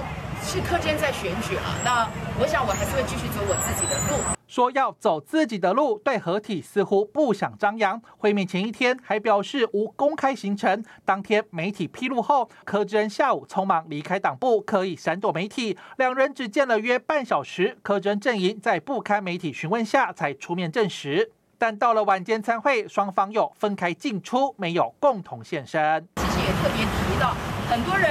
[0.47, 2.09] 是柯志恩在选举啊，那
[2.41, 4.23] 我想我还是会继续走我自己的路。
[4.47, 8.01] 说要走自己的路，对合体似乎不想张扬。
[8.17, 10.85] 会面前一天还表示无公开行程。
[11.05, 15.77] 当天媒体披露后，柯志恩下午匆忙离开党部，刻意闪躲媒体。
[15.97, 21.33] 两人只见了约半小时，柯志恩阵营在不堪媒体询问下才出面证实。
[21.59, 26.07] 但到了晚间参会，双方又分开进出，没有共同现身。
[26.15, 27.35] 其实也特别提到，
[27.69, 28.09] 很多人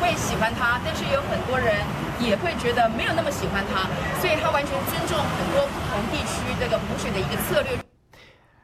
[0.00, 1.76] 会喜欢他，但是有很多人
[2.20, 3.88] 也会觉得没有那么喜欢他，
[4.20, 7.78] 所以他完全尊重很多不同地区这个补选的一个策略。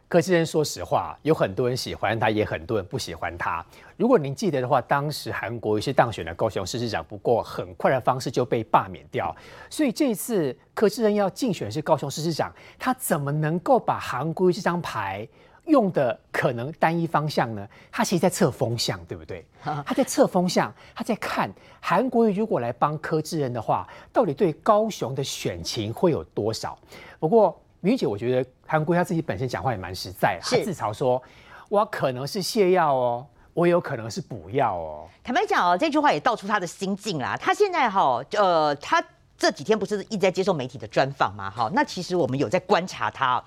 [0.09, 3.65] 柯志恩说实话，有很多人喜欢他，也很多人不喜欢他。
[3.97, 9.35] 如果您记得的话，当时韩国瑜是当选了高雄市市长，不过很快的方式就被罢免掉。
[9.71, 15.27] 所以这一次柯志恩要竞选是高雄市市长，他怎么能够把韩国瑜这张牌
[15.67, 17.67] 用的可能单一方向呢？
[17.91, 19.45] 他其实在测风向，对不对？
[19.63, 26.79] 他在测风向，他在看韩国瑜如果来帮柯志恩的话，到底对高雄的选情会有多少？
[27.19, 27.59] 不过。
[27.85, 31.21] 明姐，我觉得韩国他自己本身讲话也蛮实在，他自嘲说
[31.69, 37.37] ：“我可能是泻药哦，我有可能是补药哦。”坦白讲哦，这句话也道出他的心境啦。
[37.37, 39.05] 他现在哈，呃，他
[39.37, 41.51] 这几天不是一直在接受媒体的专访嘛？
[41.51, 43.43] 哈，那其实我们有在观察他，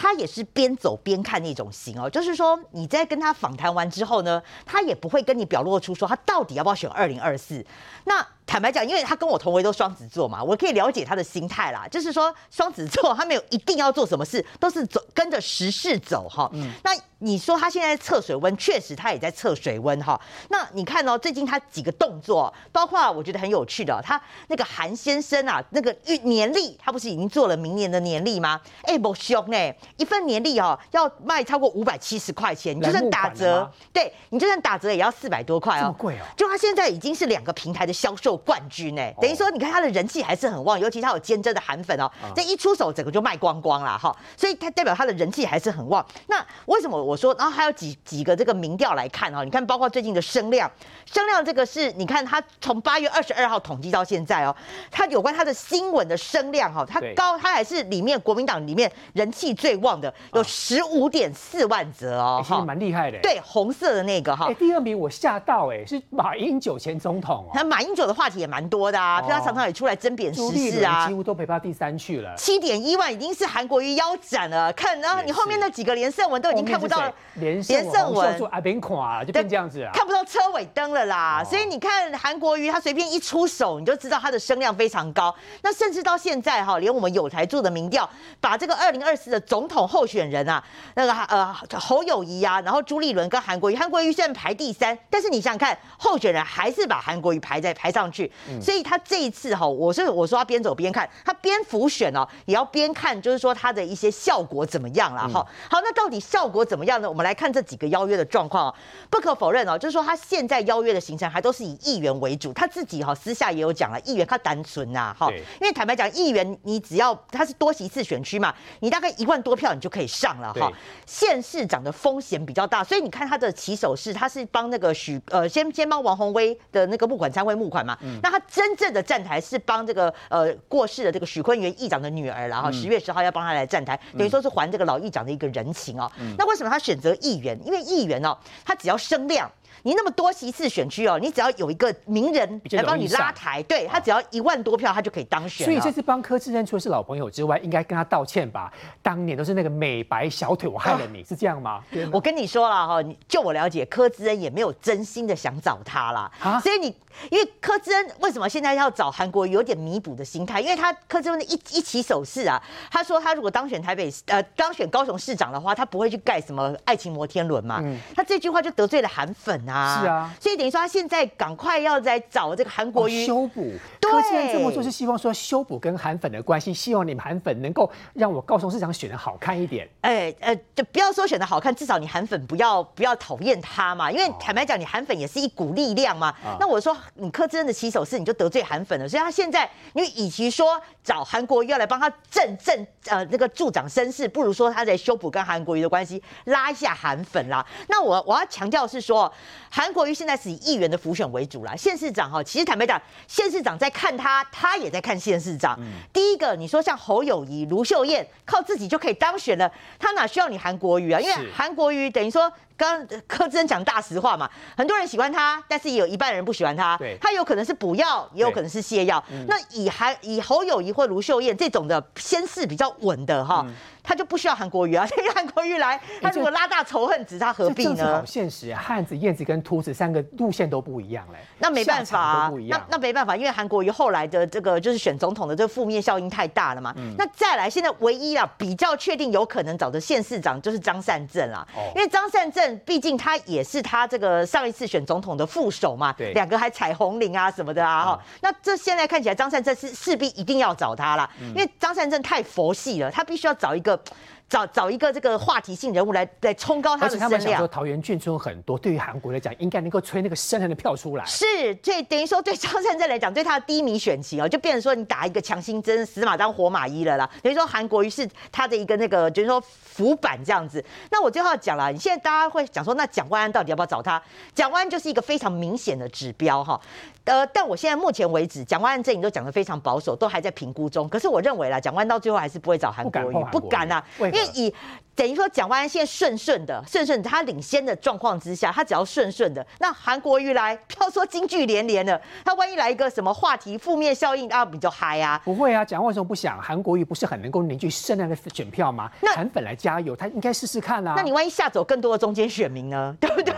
[0.00, 2.08] 他也是边走边看那种型哦。
[2.08, 7.66] 就是说，你在跟他访谈完之后呢，他也不会跟你表露出说他到底要不要选二零二四。
[8.04, 11.86] 那坦白讲，因为他跟我同为都双子座嘛，我可以了解他的心态啦。
[11.88, 16.50] 就是说，双子座他没有一定要做什么事，都是走跟着时事走哈。
[16.54, 20.18] 嗯那你说他现在测水温，确实他也在测水温哈。
[20.48, 28.58] 那你看哦，最近他几个动作，包括我觉得很有趣的，他那个韩先生啊，那个预年历，他不是已经做了明年的年历吗？
[28.84, 36.22] 哎，不凶呢，一份年历哦，要卖超过五百七十块钱，你就算打折，对你就算打折也要四百多块哦，这么贵哦。
[36.36, 38.37] 就他现在已经是两个平台的销售。
[38.38, 46.04] 冠军呢，等于说你看他的人气还是很旺，尤其他有坚贞的韩粉哦，这一出手整个就卖光光了哈，所以他代表他的人气还是很旺。
[46.28, 50.70] 那为什么我说，然后还有几几个这个民调来看哦，你看包括最近的声量，
[51.04, 54.54] 声量这个是你看他从八月二十二号统计到现在哦，
[54.90, 63.18] 他有关他的新闻的声量哈，他高，他还是里面国民党里面人气最旺的，有十五点四万则哦，哈，蛮厉害的。
[63.22, 68.27] 对，红色的那个哈，第二名我吓到哎，是马英九前总统哦，那马英九的话。
[68.34, 72.34] 也蛮多的啊，他常常也出来争辩时事啊，几乎都陪到第三去了。
[72.36, 81.42] 七点一万已经是韩国瑜腰斩了，看，然后你后面那几个连胜文都已经看不到连胜文啊，变垮了，就变这样子啊，看不到车尾灯了啦。
[81.44, 85.34] 所以你看韩国瑜他随便一出手，你就知道他的声量非常高。
[85.62, 88.08] 那甚至到现在哈，连我们有台做的民调，
[88.40, 90.62] 把这个二零二四的总统候选人啊，
[90.94, 98.17] 那个呃侯友谊啊，然后朱立伦跟韩国瑜，韩国瑜现在排第三，但是你想想看，候选人还是把韩国瑜排在排上去。
[98.60, 105.46] 所以他这一次哈，我是我说他边走边看，他边浮选哦，也要边看，就是说他的一些效果怎么样了哈。
[105.70, 107.08] 好，那到底效果怎么样呢？
[107.08, 108.74] 我们来看这几个邀约的状况哦。
[109.10, 120.70] 不可否认哦，就是说他现在邀约的行程还都是以议员为主，他自己哈私下也有讲了，议员他单纯呐哈，因为坦白讲，议员你只要他是多席次选区嘛，你大概一万多票你就可以上了哈。
[121.06, 128.38] 县市长的风险比较大，所以你看他的起手式，他是帮那个许呃先先帮王宏威的那个募款参会募款嘛，那他。
[128.50, 136.10] 真正的站台是帮这个呃过世的这个许坤元议长的女儿然后十月十号要帮他来站台，等于说是还这个老议长的一个人情哦。
[136.38, 137.58] 那为什么他选择议员？
[137.64, 139.48] 因为议员哦，他只要声量，
[139.82, 145.64] 你那么多席次选区哦，你只要有一个名人来帮你拉台，对他只要一万多票，他就可以当选。
[145.64, 148.72] 所以这次帮柯志恩除了是老朋友之外，应该跟他道歉吧？
[149.02, 151.82] 当年都是那个美白小腿，我害了你，是这样吗？
[152.12, 156.30] 我跟你说了哈，就我了解，柯志恩也没有真心的想找他啦。
[156.42, 156.94] 啊所以你
[157.30, 160.60] 因为柯志恩为什么现在要找韩国有点弥补的心态？
[160.60, 167.82] 因为他柯志恩的一一起手势啊，他说他如果当选台北呃当选高雄市长的话，他不会去盖什么爱情摩天轮嘛。
[168.14, 170.00] 他这句话就得罪了韩粉啊。
[170.00, 170.34] 是啊。
[170.40, 173.72] 所以等于说他现在赶快要在找这个韩国瑜修补。
[174.00, 179.86] 柯志恩这么做是希望说修补跟韩粉的关系，希望你们韩粉能够让我高雄市长选的好看一点。
[180.00, 184.10] 哎呃，就不要说选的好看，至少你韩粉不要 不要讨厌他嘛。
[184.10, 186.34] 因为坦白讲，你韩粉也是一股力量嘛。
[186.58, 189.06] 那我说你柯志恩的起手式，你就得罪韩粉了。
[189.06, 197.64] 所以他现在，因为与其说找韩国瑜要来帮他正正呃那个助长声势，不如说他在修补跟韩国瑜的关系，拉一下韩粉啦。
[197.88, 199.30] 那我我要强调是说，
[199.70, 201.74] 韩国瑜现在是以议员的浮选为主啦。
[201.76, 205.78] 县市长哈，其实坦白讲，县市长在看他，他也在看县市长。
[206.12, 211.20] 第一个，你说像侯友谊、卢秀燕，靠自己就可以当选了，他哪需要你韩国瑜啊？
[211.20, 212.52] 因为韩国瑜等于说。
[212.78, 216.96] 刚柯志恩讲大实话嘛，很多人喜欢他，但是也有一半人不喜欢他。
[216.96, 219.22] 对他有可能是补药，也有可能是泻药。
[219.48, 223.66] 那以韩以侯友谊或卢秀燕这种的先势比较稳的哈。
[224.00, 228.20] 他就不需要韩国瑜啊， 因为韩国瑜来，他如果拉大仇恨值，他何必呢？
[228.20, 231.38] 好现实啊，汉子、燕子跟秃子三个路线都不一样嘞。
[231.58, 236.94] 那没办法，那那没办法，因为韩国瑜后来的这个就是选总统的这个负面效应太大了嘛。
[237.18, 248.20] 那再来，现在唯一啊比较确定有可能找的县市长就是张善政啦，因为张善政毕竟他也是他这个上一次选总统的副手嘛，对两个还踩红领啊什么的啊哈。
[248.40, 254.00] 那这现在看起来张善政是势必一定要找他了，因为张善政太佛系了，他必须要找一个。
[254.48, 257.28] 找找一个这个话题性人物来来冲高他的声量。
[257.28, 261.24] 而且他们想说桃园郡村很多，对于韩国来讲，应该能够吹那个深蓝的票出来。
[261.24, 261.46] 是，
[261.82, 267.28] 这等于说对张善政来讲，对他的低迷选情哦，就变成说你打一个强心针，死马当活马医了啦。
[267.42, 270.82] 等于说韩国瑜是他的一个那个，就是说浮板这样子。
[271.10, 274.22] 那我最后要讲了，你现在大家会讲说，那蒋万安到底要不要找他？
[274.54, 276.80] 蒋万安就是一个非常明显的指标哈。
[277.24, 281.06] 呃，但我现在目前为止，蒋万安阵营都讲得非常保守，都还在评估中。
[281.08, 284.02] 可是我认为啦，蒋万安到最后还是不会找韩国瑜，不敢啊，
[284.38, 284.74] 因为以
[285.18, 295.40] 等于说蒋万安现在顺顺的，顺顺他领先的状况之下，他只要顺顺的，那韩国瑜来，不要说金句连连了，他万一来一个什么话题负面效应啊，比较嗨啊？
[295.44, 296.62] 不会啊，蒋万为什么不想？
[296.62, 299.10] 韩国瑜不是很能够凝聚深蓝的选票吗？
[299.20, 301.14] 那韩粉来加油，他应该试试看啊。
[301.16, 303.12] 那你万一吓走更多的中间选民呢？
[303.20, 303.52] 对不对？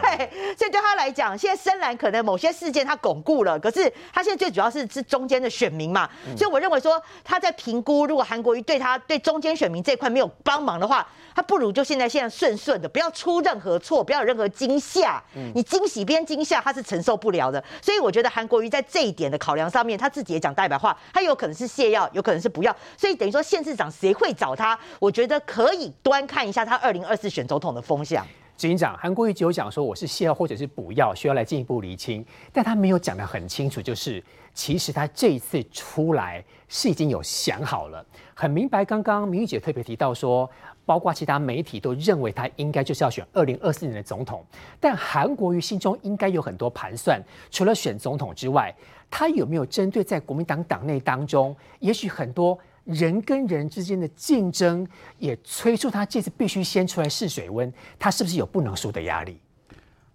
[0.57, 3.61] 所以对他来讲，现在深蓝可能某些事件他巩固了。
[3.61, 15.23] 可是他现在最主要是是中间的选民嘛，所以我认为说他在评估，如果韩国瑜对他对中间选民这块没有帮忙的话，他不如就现在现在顺顺的，不要出任何错，不要有任何惊吓。
[15.55, 17.63] 你惊喜边惊吓，他是承受不了的。
[17.83, 22.75] 所以我觉得韩国瑜在这一点的考量上面，他自己也讲代表话，他有可能是泻药，有可能是不要。
[22.97, 28.27] 所以等于说县市长谁会找他，我觉得可以端看一下他二零二四选总统的风向。
[28.61, 38.85] 执行长，韩国瑜只有讲说我是泻药或者是补药，需要来进一步厘清，但他没有讲得很清楚，就是其实他这一次出来是已经有想好了，很明白。
[38.85, 40.47] 刚刚明玉姐特别提到说，
[40.85, 44.45] 包括其他媒体都认为他应该就是要选二零二四年的总统，
[44.79, 47.19] 但韩国瑜心中应该有很多盘算，
[47.51, 48.71] 除了选总统之外，
[49.11, 52.59] 他有没有针对在国民党党内当中，也许很多。
[52.85, 54.87] 人跟人之间的竞争
[55.19, 59.39] 也催促他这次必须先出来试水温，他是不是有不能输的压力？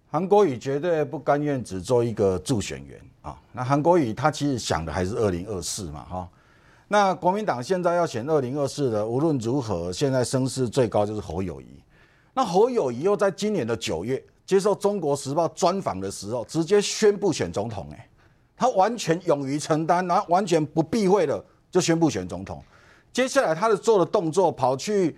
[0.08, 3.38] 韩国瑜绝对不甘愿只做一个助选员啊！
[3.52, 6.28] 那韩国瑜他其实想的还是二零二四嘛，哈。
[6.88, 11.82] 那国民党现在要选二零二四的，无论如何，现在声势最高就是侯友谊。
[12.32, 18.08] 那侯友谊又在今年的九月接受《中国时报》专访的时候，直接宣布选总统，哎，
[18.56, 21.44] 他完全勇于承担，然后完全不避讳的。
[21.76, 22.64] 就宣布选总统，
[23.12, 25.14] 接下来他的做的动作，跑去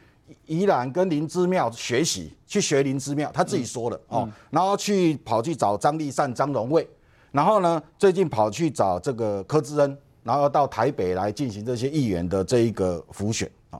[0.47, 6.85] 宜兰跟林之妙学习，去学林之妙，他自己说的哦，然后去跑去找张立善、张荣卫，
[7.31, 13.79] 然后呢，最近跑去找这个柯志恩，然后到台北来进行这些议员的这一个浮选啊，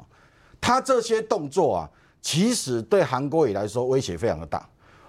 [0.61, 1.91] 他这些动作啊，
[2.23, 4.65] 其实对韩国瑜来说威胁非常的大，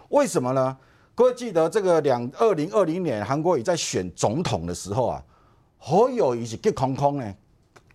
[0.09, 0.75] 为什么呢？
[1.13, 5.23] 各位记得这个两二零二零年韩国瑜在选总统的时候啊，
[5.77, 7.35] 侯友谊是急空空呢。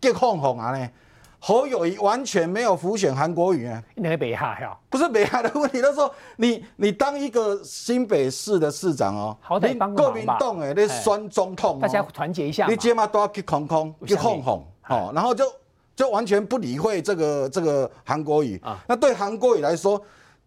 [0.04, 0.90] 结哄哄啊呢，
[1.38, 5.80] 侯友谊完全没有浮选韩国瑜啊，那个北哈呀，不是北哈的问题。
[5.80, 15.44] 他说你你当一个新北市的市长哦，好歹帮国民党哎，你酸中痛，大家团结一下，你起码都要去空空去哄哄哦，然后就
[15.96, 18.84] 就完全不理会这个这个韩国瑜啊。
[18.86, 19.98] 那对韩国瑜来说，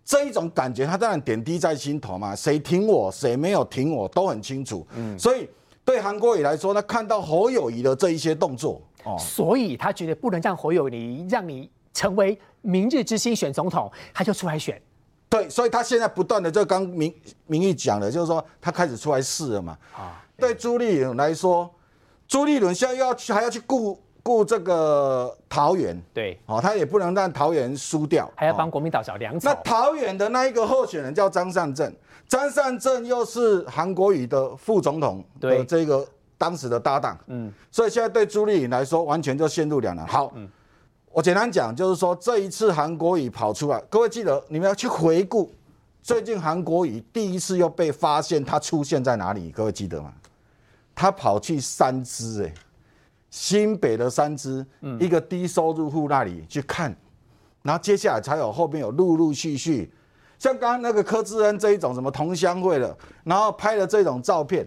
[0.05, 2.35] 这一种感觉，他当然点滴在心头嘛。
[2.35, 4.85] 谁挺我，谁没有挺我，都很清楚。
[4.95, 5.49] 嗯，所以
[5.83, 14.81] 对韩国瑜来说，他看到侯友谊的这一些动作，哦，所以他觉得不能让侯友谊让你成为明日之星选总统，他就出来选。
[15.29, 17.13] 对，所以他现在不断的就刚明
[17.45, 19.77] 明玉讲的，就是说他开始出来试了嘛。
[19.95, 21.73] 啊，对朱立伦来说，
[22.27, 23.99] 朱立伦现在要去还要去顾。
[24.23, 29.49] 顾这个桃园，对，哦，他也不能让桃园输掉，还要帮国民党找粮草。
[29.49, 31.89] 那桃园的那一个候选人叫张善政，
[32.27, 36.05] 张善政又是韩国瑜的副总统的这个
[36.38, 40.05] 当时的搭档，嗯，所以现在对朱立颖来说，完全就陷入两难。
[40.07, 40.33] 好，
[41.11, 45.51] 我简单讲，就是说这一次韩国瑜跑出来，各位记得你们要去回顾
[46.01, 50.13] 最近韩国瑜第一次又被发现他出现在哪里，各位记得吗？
[50.93, 52.53] 他跑去三支，哎。
[53.29, 54.65] 新北的三支，
[55.01, 56.95] 一个低收入户那里去看，
[57.61, 59.91] 然后接下来才有后面有陆陆续续，
[60.39, 64.65] 像刚刚那个柯志恩这一种什么同乡会的，然后拍了这种照片，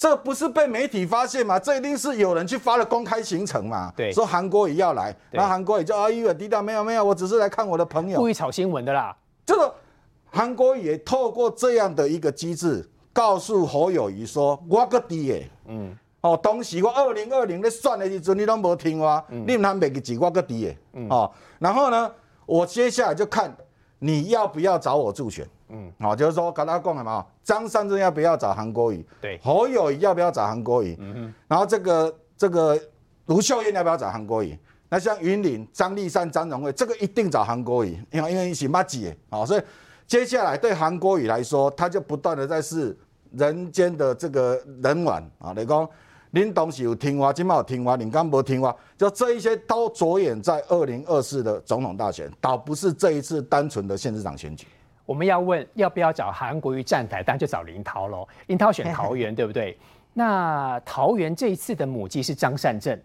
[0.00, 1.58] 这不是被媒体发现吗？
[1.58, 3.92] 这一定是有人去发了公开行程嘛？
[3.94, 9.14] 对，说韩国也要来，然后韩国也就啊，一远低调，没有没有，我只是来看我的朋友，故意炒新闻的啦。
[9.44, 9.74] 这个
[10.30, 15.94] 韩国也透过这样的一个机制，告诉侯友谊说，我个弟耶，嗯。
[16.22, 22.10] 哦，当时我二零二零咧算的时阵，你都无听我，你唔通每个字我个弟耶，嗯，哦，然后呢，
[22.46, 23.54] 我接下来就看
[24.02, 32.80] 你要不要找我助选，嗯，好，就是说跟他讲了嘛，张三珍要不要找韩国瑜，对，侯友谊要不要找韩国瑜，嗯哼，然后这个这个
[33.26, 39.62] 卢秀燕要不要找韩国瑜，那像云林张立善、张荣惠，这个一定找韩国瑜，因为因为一起骂姐，好，所以
[40.06, 42.98] 接下来对韩国瑜来说，他就不断的在试
[43.32, 45.88] 人间的这个人玩啊，你讲。
[46.32, 54.66] 您当时有听话，今麦有听话，你刚没听话，就这一些都着眼在二零二四的总统大选，倒不是这一次单纯的县市长选举。
[55.04, 58.28] 我们要问要不要找韩国瑜站台，当然就找林涛喽。
[58.46, 59.76] 林涛选桃园，对不对？
[60.12, 62.96] 那桃园这一次的母鸡是张善政，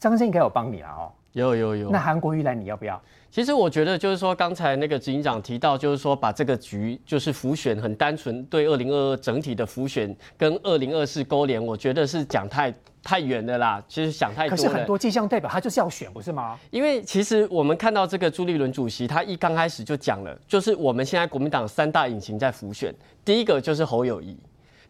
[0.00, 1.12] 张善政应该有帮你了哦。
[1.32, 1.90] 有有有。
[1.90, 3.00] 那韩国瑜来，你要不要？
[3.36, 12.72] 其实我觉得就是说，刚才那个执行长提到，就是说把这个局就是浮选很单纯，对二零二二整体的浮选跟二零二四勾连，我觉得是讲太
[13.02, 13.84] 太远的啦。
[13.86, 14.56] 其实想太多。
[14.56, 16.58] 可是很多迹象代表他就是要选，不是吗？
[16.70, 22.90] 因为其实我们看到这个朱立伦主席，他一刚开始就讲了，就是我们现在国民党三大引擎在浮选，
[23.22, 24.34] 第一个就是侯友谊。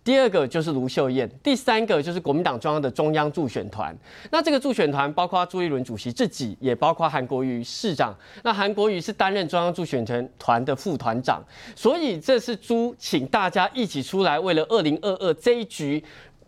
[0.06, 3.92] 第二个就是卢秀燕，第三个就是国民党中央的中央助选团。
[4.30, 8.16] 那这个助选团包括朱一伦主席自己，也包括韩国瑜市长。
[8.44, 11.44] 那韩国瑜是担任中央助选团团的副团长，
[11.74, 16.04] 所以这是朱请大家一起出来，为了二零二二这一局。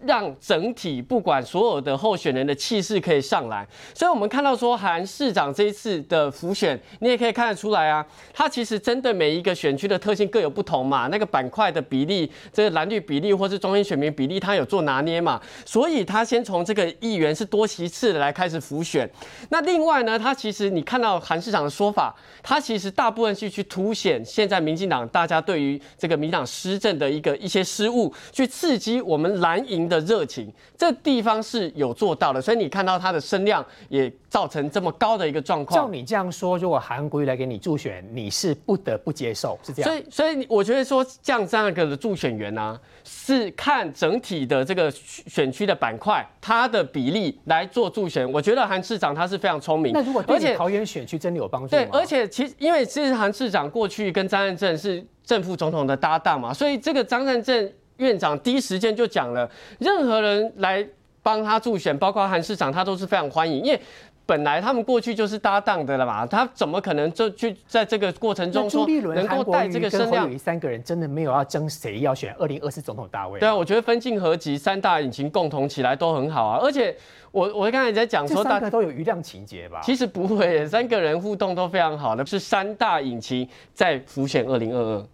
[0.06, 19.10] 让整体不管所有的候选人的气势可以上来，所以我们看到说韩市长这一次的浮选，你也可以看得出来啊，他其实针对每一个选区的特性各有不同嘛，那个板块的比例，这个蓝绿比例或是中间选民比例，他有做拿捏嘛，所以他先从这个议员是多席次的来开始浮选。
[19.48, 29.87] 那另外呢，他其实你看到韩市长的说法，他其实大部分是去凸显现在民进党大家对于这个民党施政的一个一些失误，去刺激我们蓝营。
[29.88, 35.84] 的热情，这地方是有做到的，所以你看到它的声量也造成这么高的一个状况。
[35.84, 39.90] 照你这样说，如果韩国瑜来给你助选，你是不得不接受，是这样。
[39.90, 48.30] 所以，所以我觉得说，像这样一个助选员呢，是看整体的这个选区的板块，它的比例来做助选。
[48.30, 49.92] 我觉得韩市长他是非常聪明。
[49.92, 57.72] 那如果而且桃园选区真的有帮助对，而且其实因为其实韩市长过去跟张善政是正副总统的搭档嘛，所以这个张善政。
[57.98, 60.84] 院长第一时间就讲了，任何人来
[61.22, 63.80] 帮他助选，包括韩市长，他都是非常欢迎，因为
[64.24, 70.38] 本来他们过去就是搭档的了嘛，他怎么可能就去在这个过程中说能够带这个声量？
[70.38, 73.40] 三个人真的没有要争谁要选二零二四总统大位？
[73.40, 76.94] 对啊，我觉得分进合集，三大引擎共同起来都很好啊，而且
[77.32, 79.80] 我我刚才在讲说，大家都有余量情节吧？
[79.82, 85.06] 其实不会，三个人互动都非常好的，是三大引擎在浮选二零二二。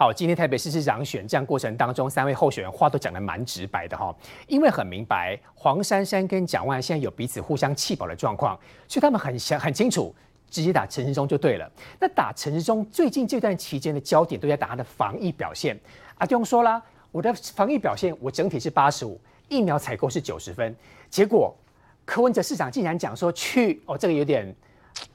[0.00, 4.16] 好，今天台北市市长选战过程当中，三位候选人话都讲得蛮直白的哈，
[4.48, 10.14] 因为很明白黄珊珊跟蒋万现在有彼此互相气饱的状况，所以他们很想很清楚，
[10.48, 11.70] 直接打陈时中就对了。
[11.98, 15.78] 那打陈时中最近这段期间的焦点都在打他的防疫表现。
[16.16, 16.82] 阿东说啦，
[17.12, 19.20] 我的防疫表现我整体是八十五，
[19.50, 20.74] 疫苗采购是九十分，
[21.10, 21.54] 结果
[22.06, 24.56] 柯文哲市长竟然讲说去哦，这个有点。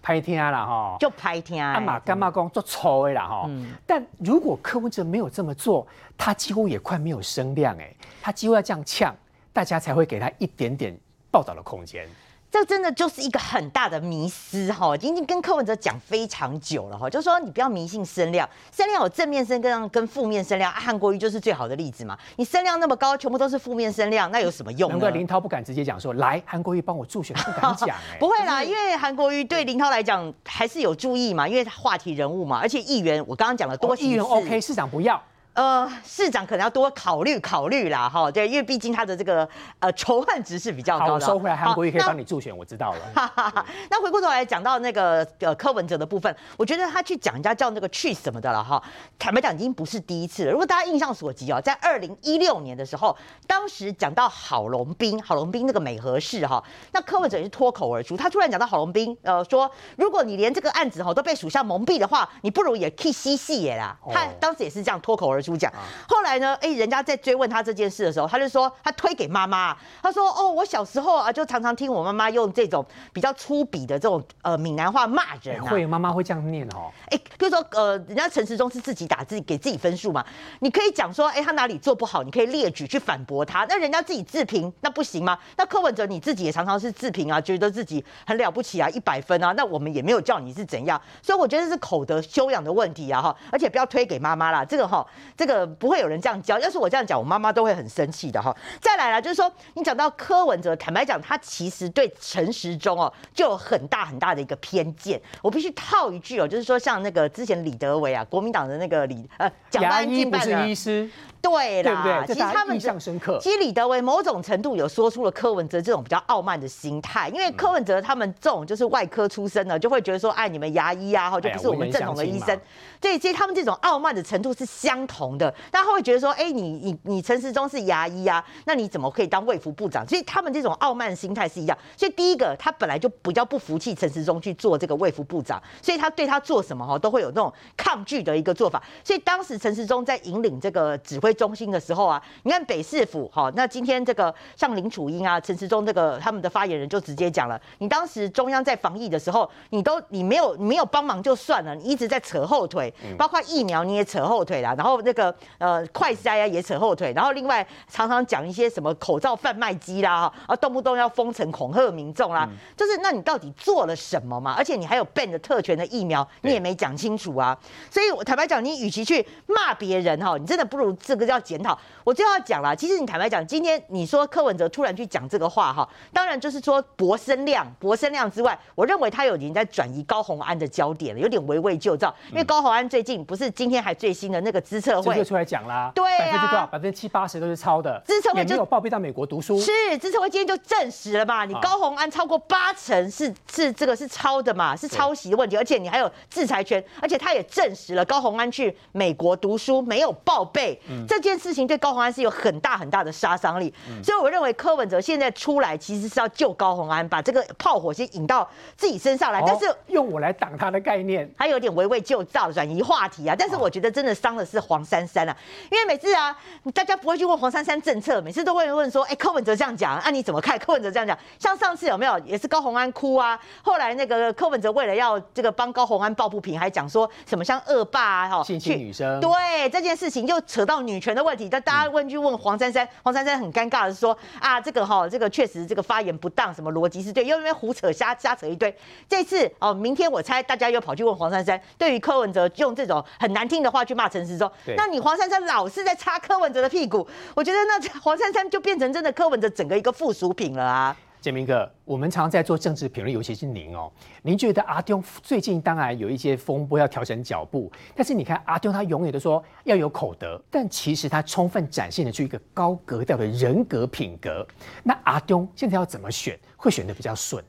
[0.05, 1.59] 拍听啦吼，就拍听。
[1.59, 3.49] 阿妈干妈公做错的啦哈。
[3.87, 7.91] 但如果柯文哲没有这么做，他几乎也快没有声量哎，
[8.21, 9.15] 他几乎要这样呛，
[9.51, 10.95] 大家才会给他一点点
[11.31, 12.07] 报道的空间。
[12.55, 22.17] 这真的就是一个很大的迷思哈，已经跟柯文哲讲非常久了哈，就是说你不要迷信声量，声量有正面声量跟负面声量，啊韩国瑜就是最好的例子嘛。
[22.37, 24.93] 你声量那么高，全部都是负面声量，那有什么用呢？
[24.95, 28.15] 难怪林涛不敢直接讲说来韩国瑜帮我助选，不敢讲哎。
[28.17, 35.21] 不会啦，因为韩国瑜对林涛来讲还是有注意嘛，因为他话题人物嘛，而且议员我刚刚讲了多议员 OK，市长不要。
[35.55, 39.47] 呃，市长可能要多考虑考虑啦，哈，对，因为毕竟他的这个
[39.79, 41.25] 呃仇恨值是比较高的。
[41.25, 42.99] 收回来，韩国瑜可以帮你助选，我知道了。
[43.15, 48.83] 哈哈哈那回过头来讲到那个呃柯文哲的部分，我觉得他去讲人家叫那个去什么的了哈，
[49.17, 50.51] 坦白讲已经不是第一次了。
[50.51, 53.15] 如果大家印象所及哦，在二零一六年的时候，
[53.47, 63.97] 当时讲到郝龙斌，郝龙斌那个美和事哈，那柯文哲也是脱口而出，他突然讲到郝龙斌，呃，说如果你连这个案子哈都被属下蒙蔽的话，你不如也可以吸戏耶啦。
[64.11, 65.44] 他当时也是这样脱口而。
[65.45, 65.71] 主讲，
[66.07, 66.55] 后来呢？
[66.61, 69.75] 哎，人家在追问他这件事的时候，他就说他推给妈妈。
[70.01, 72.83] 他说：“哦，我小时候啊，就常常听我妈妈用这种
[73.13, 76.91] 比较粗鄙的这种呃闽南话骂人。”会，妈妈会这样念哦。
[77.11, 80.25] 哎，比如说呃，人家陈时中是自己打自己给自己分数嘛，
[80.59, 83.65] 你可以讲说，哎，他哪里做不好，你可以列举去反驳他。
[83.69, 85.37] 那人家自己自评，那不行吗？
[85.57, 89.51] 那柯文哲你自己也常常是自评啊，觉得自己很了不起啊，一百分啊。
[89.53, 93.35] 那我们也没有叫你是怎样，所以我觉得是口德修养的问题啊哈。
[93.51, 95.05] 而且不要推给妈妈啦，这个哈。
[95.38, 98.55] 这个不会有人这样教，要是我这样讲，我妈妈都会很生气的哈。
[98.79, 105.21] 再来了，就是说你讲到柯文哲，坦白讲，他其实对陈时中哦就有很大很大的一个偏见。
[105.41, 111.09] 我必须套一句哦，就是说像那个之前李德维啊，国民党的那个李呃，牙医不是医师。
[111.41, 113.38] 对啦，其实他们印象深刻。
[113.39, 122.59] 其实李德维某种程度有说出了柯文哲这种比较傲慢的心态，因为柯文哲他们这种就是外科出身的，就会觉得说，哎，你们牙医啊，哈，就不是我们正统的医生。
[122.99, 125.53] 对，其实他们这种傲慢的程度是相同的。
[125.71, 130.07] 大家会觉得说，哎，你你你陈时中是牙医啊，那你怎么可以当卫福部长？
[130.07, 131.78] 所以他们这种傲慢心态是一样。
[131.97, 138.84] 所以第一个，他本来就比较不服气陈时中去做这个卫福部长，所以他对他做什么哈，都会有那种抗拒的一个做法。
[139.03, 142.21] 所以当时陈时中在引领这个指挥中心的时候啊。
[142.43, 162.47] 你看北市府哈，那今天这个像林楚英啊、陈时中这个他们的发言人就直接讲了，你当时中央在防疫的时候，你都你没有没有帮忙就算了，你一直在扯后腿，包括疫苗你也扯后腿啦，然后那个呃快筛啊也扯后腿，然后另外常常讲一些什么口罩贩卖机啦，啊动不动要封城恐吓民众啦，
[162.78, 164.53] 就是那你到底做了什么嘛？
[164.55, 167.57] 而且你还有 ban 的特权的疫苗，你也没讲清楚啊，
[167.89, 171.76] 所以我坦白讲，你与其去骂别人哈，你真的不如这个要检讨。
[172.03, 182.13] 我就要讲了，其实你坦白讲，今天你说柯文哲突然去讲这个话哈，当然就是说博声量，博声量之外，我认为他有已经在转移高红安的焦点了，有点围魏救赵。
[182.32, 186.67] 因为高红安最近不是今天还最新的那个资策会出来讲啦，对啊，百分之多少？
[186.67, 189.59] 百分之七八十都是抄的，资策会就有报备到美国读书。
[189.59, 191.45] 是资策会今天就证实了嘛？
[191.45, 194.75] 你高红安超过八成是是这个是抄的嘛？
[194.75, 201.95] 是抄袭的问题，而且你还有制裁权，而且他也证实了高红安去美国读书没有报备这件事情对高。
[201.95, 208.45] 红安是有很大很大的杀伤力，所以我认为柯文哲现在出来其实是要救高红安，把这个炮火先引到
[208.75, 209.41] 自己身上来。
[209.47, 213.33] 但是用我来挡他的概念，还有点围魏救赵，转移话题啊。
[213.39, 215.35] 但是我觉得真的伤的是黄珊珊啊，
[215.71, 216.35] 因为每次啊，
[216.73, 220.57] 大家不会去问黄珊珊政策，每次都会问说，哎，柯文哲这样讲，啊你怎么看？
[220.59, 223.39] 柯文哲这样讲，像上次有没有也是高虹安哭啊？
[223.63, 231.85] 后来那个柯文哲为了要这个帮高虹安抱不平，还讲说什么像恶霸啊，哈，性侵女生，对这件事情又扯到女权的问题，但大家。
[231.95, 238.75] 问去问黄珊珊，黄珊珊很尴尬的说啊，这个哈，这个确实这个发言不当，什么逻辑是对，又因为胡扯瞎瞎扯一堆。
[239.07, 250.95] 这次哦，明天我猜大家又跑去问黄珊珊，对于柯文哲用这种很难听的话去骂陈时中，那你黄珊珊老是在擦柯文哲的屁股，我觉得那黄珊珊就变成真的柯文哲整个一个附属品了啊。
[251.21, 253.91] 建明哥，我们常常在做政治评论，尤其是您哦。
[254.21, 257.71] 您觉得阿丢最近当然有一些风波，要调整脚步。
[257.95, 264.45] 但是你看阿丢，他永远都说要有口德，但其实他充分展现了出一个高格调的人格品格。
[264.83, 267.43] 那阿丢现在要怎么选，会选的比较顺？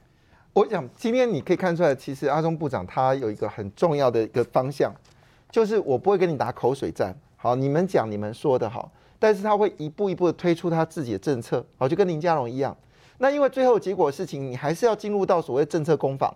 [0.55, 4.91] 我想今天你可以看出来，其实阿中部长他有一个很重要的一个方向，
[5.51, 7.15] 就是我不会跟你打口水战。
[7.47, 8.91] 好，你们讲你们说的好，
[9.21, 11.65] 但是他会一步一步的推出他自己的政策。
[11.77, 12.77] 好，就跟林佳龙一样。
[13.19, 16.35] 那因为最后结果事情，你还是要进入到所谓政策攻防，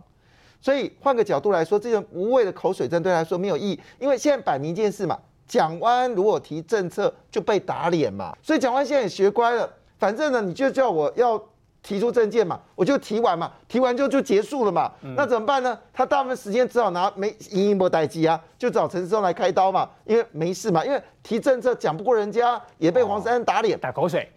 [0.61, 11.37] 所以换个角度来说，这种无谓的口水战对他来说没有意义，因为现在摆明一件事嘛，蒋万如果提政策就被打脸嘛，所以蒋万现在也学乖了，反正呢你就叫我要
[11.83, 15.79] 提出政见嘛，我就提完嘛，提完就就结束了嘛，那怎么办呢？
[15.93, 24.29] 他大部分时间只好拿没赢一波待机啊，就找陈世忠来开刀嘛，因为没事嘛，因为提政策讲不过人家，也被黄珊珊打脸打口水。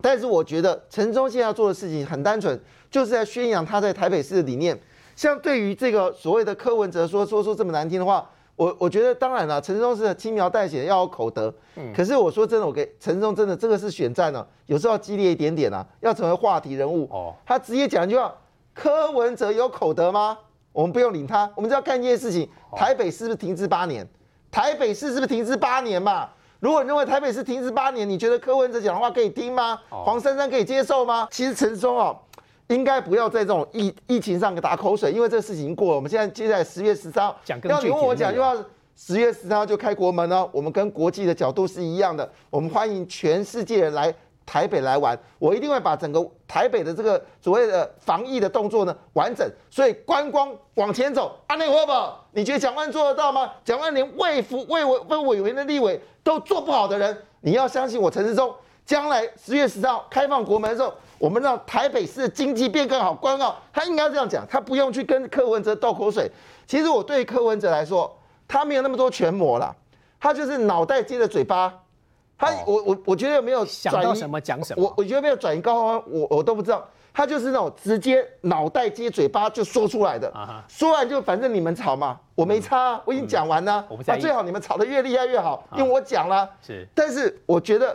[0.00, 2.58] 但是我觉得陈忠现在要做的事情很单纯，
[2.90, 4.78] 就是在宣扬他在台北市的理念。
[5.14, 8.26] 像对于这个所谓的柯文哲说说出这么难听的话，
[8.60, 11.50] 我我觉得当然了，陈忠是轻描淡写要有口德。
[11.76, 11.90] 嗯。
[11.96, 17.08] 可是我说真的，我给陈忠真的这个是选战呢，有时候要激烈一点点啊，要成为话题人物。
[17.10, 17.34] 哦。
[17.46, 18.34] 他直接讲一句话：
[18.74, 20.36] 柯文哲有口德吗？
[20.72, 22.46] 我们不用理他，我们只要干一件事情：
[22.76, 24.06] 台北是不是停滞八年？
[24.50, 26.28] 台北市是不是停滞八年嘛？
[26.58, 29.80] 如果你认为台北市停滞八年，你觉得柯文哲讲的话可以听吗？
[29.88, 31.26] 黄珊珊可以接受吗？
[31.30, 32.14] 其实陈松哦，
[32.70, 35.96] 应该不要在这种疫疫情上打口水，因为这个事情已经过了。
[35.96, 38.54] 我们现在接下来十月十三号，要你问我讲句话，
[38.96, 40.48] 十月十三号就开国门呢？
[40.52, 44.14] 我们跟国际的角度是一样的，我们欢迎全世界人来。
[44.46, 51.38] 台北来玩，我一定会把整个台北的这个所谓的防疫的动作呢完整，所以观光往前走。
[51.46, 53.48] 阿内活宝，你觉得蒋万做得到吗？
[53.64, 58.52] 蒋万连卫福卫委卫委员的立委都做不好的人，你要相信我陈世忠，
[58.84, 63.62] 将来十月十号开放国门的时候，我们让台北市的经济变更好，关好。
[63.70, 66.28] 他应该这样讲，他不用去跟柯文哲斗口水。
[66.66, 68.18] 其实我对柯文哲来说，
[68.48, 69.76] 他没有那么多权谋了，
[70.18, 71.72] 他就是脑袋接着嘴巴。
[72.38, 76.82] 他我我我觉得没有想到什么讲什么，我我觉得没有转移高方，我我都不知道。
[77.12, 80.32] 他就是那种直接脑袋接嘴巴就说出来的，
[80.68, 83.86] 说完就反正你们吵嘛，我没差，我已经讲完了。
[84.06, 86.48] 那最好你们吵得越厉害越好，因为我讲了。
[86.64, 87.94] 是，但是我觉得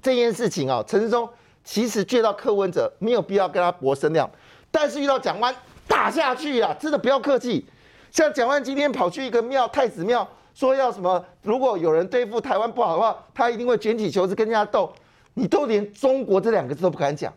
[0.00, 1.28] 这件事情啊，陈世忠
[1.64, 4.30] 其实见到柯文哲没有必要跟他搏声量，
[4.70, 5.54] 但是遇到蒋万
[5.86, 7.66] 打下去啊，真的不要客气。
[8.10, 10.26] 像蒋万今天跑去一个庙太子庙。
[10.54, 11.24] 说要什么？
[11.42, 14.92] 如果有人对付台湾不好的话，他一定会卷起袖子跟人家斗。
[15.34, 17.32] 你都连中国这两个字都不敢讲，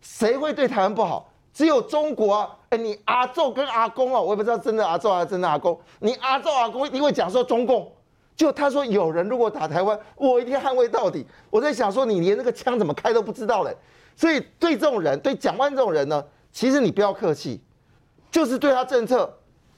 [0.00, 1.30] 谁会对台湾不好？
[1.52, 2.50] 只有中国啊！
[2.70, 5.78] 哎，你阿宙跟阿公哦，我也不知道真的阿宙还是真的阿公。
[6.00, 7.92] 你阿宙阿公一定会讲说中共，
[8.36, 11.26] 就他说有人如果打台湾，我一定捍卫到底。
[11.50, 13.76] 我在想说，你连那个枪怎么开都不知道嘞。
[14.16, 17.60] 所以对这种人，对蒋万这种人呢，其实你不要客气，
[18.30, 19.32] 就是对他政策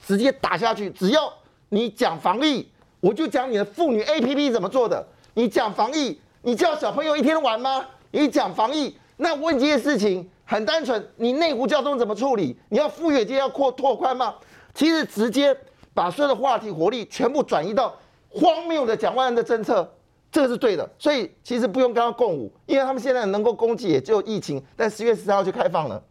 [0.05, 0.91] 直接打下去。
[0.91, 1.33] 只要
[1.69, 2.69] 你讲防疫。
[2.99, 5.07] 我就讲你的妇女 A P P 怎么做的。
[5.35, 7.87] 你讲防疫，你叫小朋友一天玩吗？
[8.11, 11.07] 你讲防疫，那问这些事情很单纯。
[11.17, 12.59] 你内湖交通怎么处理？
[12.71, 14.35] 你要富裕街要扩拓宽吗？
[14.75, 15.57] 其实直接
[15.95, 17.95] 把所有的话题活力全部转移到
[18.39, 19.91] 荒谬的蒋万安的政策，
[20.31, 20.89] 这个是对的。
[20.99, 24.63] 所以其实不用跟他共舞，因为他们现在能够攻击也只有疫情。
[24.77, 26.03] 但十月十三号就开放了。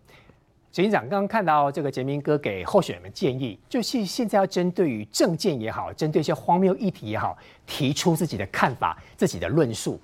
[0.71, 9.97] 执行长刚刚看到这个杰明哥给候选人们建议，就是现在要针对于政见也好，针对一些荒谬议题也好，提出自己的看法、自己的论述。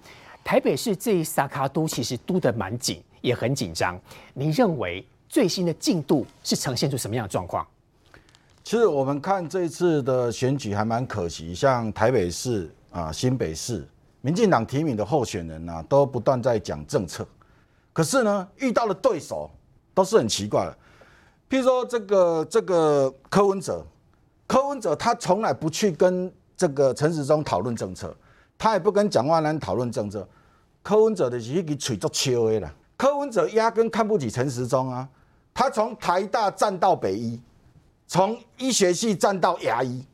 [0.46, 4.00] 台北市这一萨卡都其实督得蛮紧，也很紧张。
[4.34, 7.68] 你认为最新的进度是呈现出什么样的状况？
[8.64, 13.88] 其实我们看这次的选举还蛮可惜，像台北市啊、新北市，
[14.22, 17.26] 民进党提名的候选人啊，都不断在讲政策，
[17.93, 19.49] 可是呢，遇到了对手。
[19.93, 20.78] 都是很奇怪的，
[21.49, 23.86] 譬如说这个这个柯文哲，
[24.47, 28.16] 柯文哲他从来不去跟这个陈时中讨论政策，
[28.57, 30.26] 他也不跟蒋万安讨论政策，
[30.82, 32.74] 柯文哲的是一个嘴足笑的啦。
[32.95, 35.05] 柯文哲压根看不起陈时中啊，
[35.53, 37.38] 他从台大站到北一，
[38.12, 40.05] 从医学系站到牙医，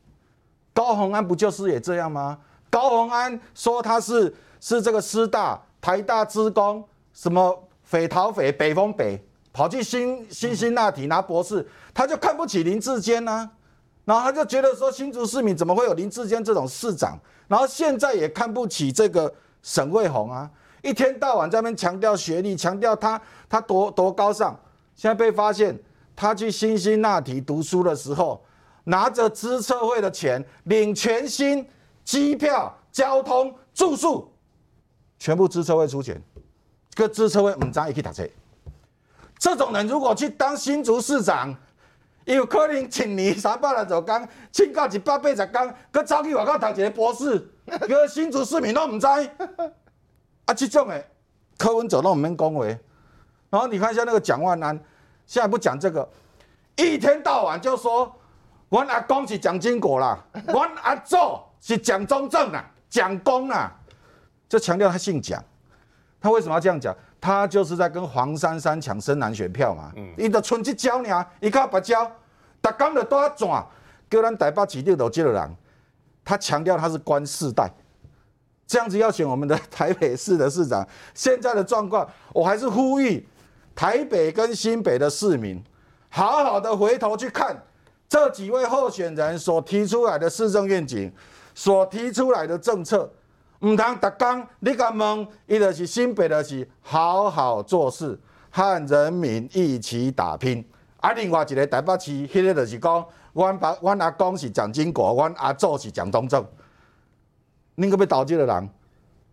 [0.72, 2.38] 高鸿安不就是也这样吗？
[2.70, 9.20] 高鸿安说他是是这个师大、台大职工，什么匪逃匪、北风北。
[9.52, 13.50] 跑去新新辛那提拿博士，他就看不起林志坚呢，
[14.04, 17.18] 然后他就觉得说新竹市民怎么会有林志坚这种市长？
[17.48, 20.48] 然后现在也看不起这个沈卫红啊，
[20.82, 24.56] 一天到晚在那边强调学历，强调他他多多高尚。
[24.94, 25.76] 现在被发现
[26.20, 28.44] 他去新辛那提读书的时候，
[28.82, 31.64] 拿着支策会的钱领全薪、
[32.04, 34.28] 机票、交通、住宿，
[35.16, 36.20] 全部支策会出钱，
[36.96, 38.28] 个支策会唔知伊去读册。
[39.38, 41.54] 这种人如果去当新竹市长，
[42.24, 47.38] 有可能请你三百来十工，请到一百八十工，佮走去外口读一个博士，
[47.86, 49.06] 个新竹市民都唔知。
[49.06, 51.04] 啊，这种的
[51.56, 52.66] 柯文哲都唔免讲话。
[53.50, 54.76] 然后你看一下那个蒋万安，
[55.28, 56.08] 现在不讲这个，
[56.74, 58.12] 一天到晚就说，
[58.70, 60.18] 我阿公是蒋经国啦，
[60.48, 61.16] 我阿祖
[61.60, 63.70] 是蒋中正啦，蒋公啦，
[64.48, 65.40] 就强调他姓蒋。
[66.20, 66.96] 他为什么要这样讲？
[67.20, 72.04] 他就是在跟黄珊珊抢深蓝选票嘛，伊就春节交呢，伊靠白交，
[72.62, 73.64] 逐工就多转，
[74.08, 75.56] 叫咱台北市六都接了人。
[76.24, 77.70] 他强调他是官世代，
[78.66, 80.86] 这样子要选我们的台北市的市长。
[81.12, 83.28] 现在的状况，我还是呼吁
[83.78, 85.62] 台北跟新北的市民，
[86.08, 87.56] 好好的回头去看
[88.08, 91.12] 这几位候选人所提出来的市政愿景，
[91.54, 93.08] 所提出来的政策。
[93.60, 98.18] 唔通逐工你敢问，伊就是新北就是好好做事，
[98.50, 100.68] 和人民一起打拼。
[100.96, 106.44] 啊，另外一个台北市，迄个就是讲，阮爸阮阿公是蒋经国，阮阿祖是蒋中正。
[107.76, 108.70] 恁个要投这个人，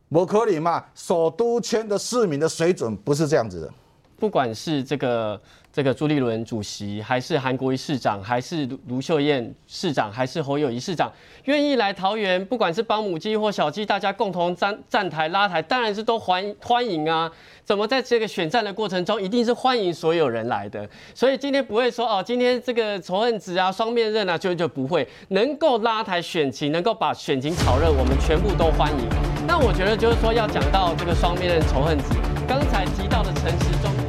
[0.10, 0.86] 无可能嘛？
[0.94, 3.74] 首都圈的市民的水准不是这样子的。
[4.18, 5.40] 不管是这个
[5.72, 11.12] 这个朱立伦主席，还是韩国瑜市长，还是卢秀燕市长，还是侯友谊市长，
[11.44, 17.30] 愿意来桃园，不管是帮母鸡或小鸡，大家共同站站台拉台，当然是都欢欢迎啊。
[17.66, 20.88] 怎么在这个选战的过程中，一定是欢迎所有人来的？
[21.14, 29.10] 所以今天不会说哦，今天这个仇恨值啊、双面刃啊，就就不会能够拉台选情，能够把选情炒热，我们全部都欢迎。
[29.48, 32.06] 那我觉得就是说要讲到这个双面刃、仇恨值，
[32.48, 34.05] 刚才提到的陈时中。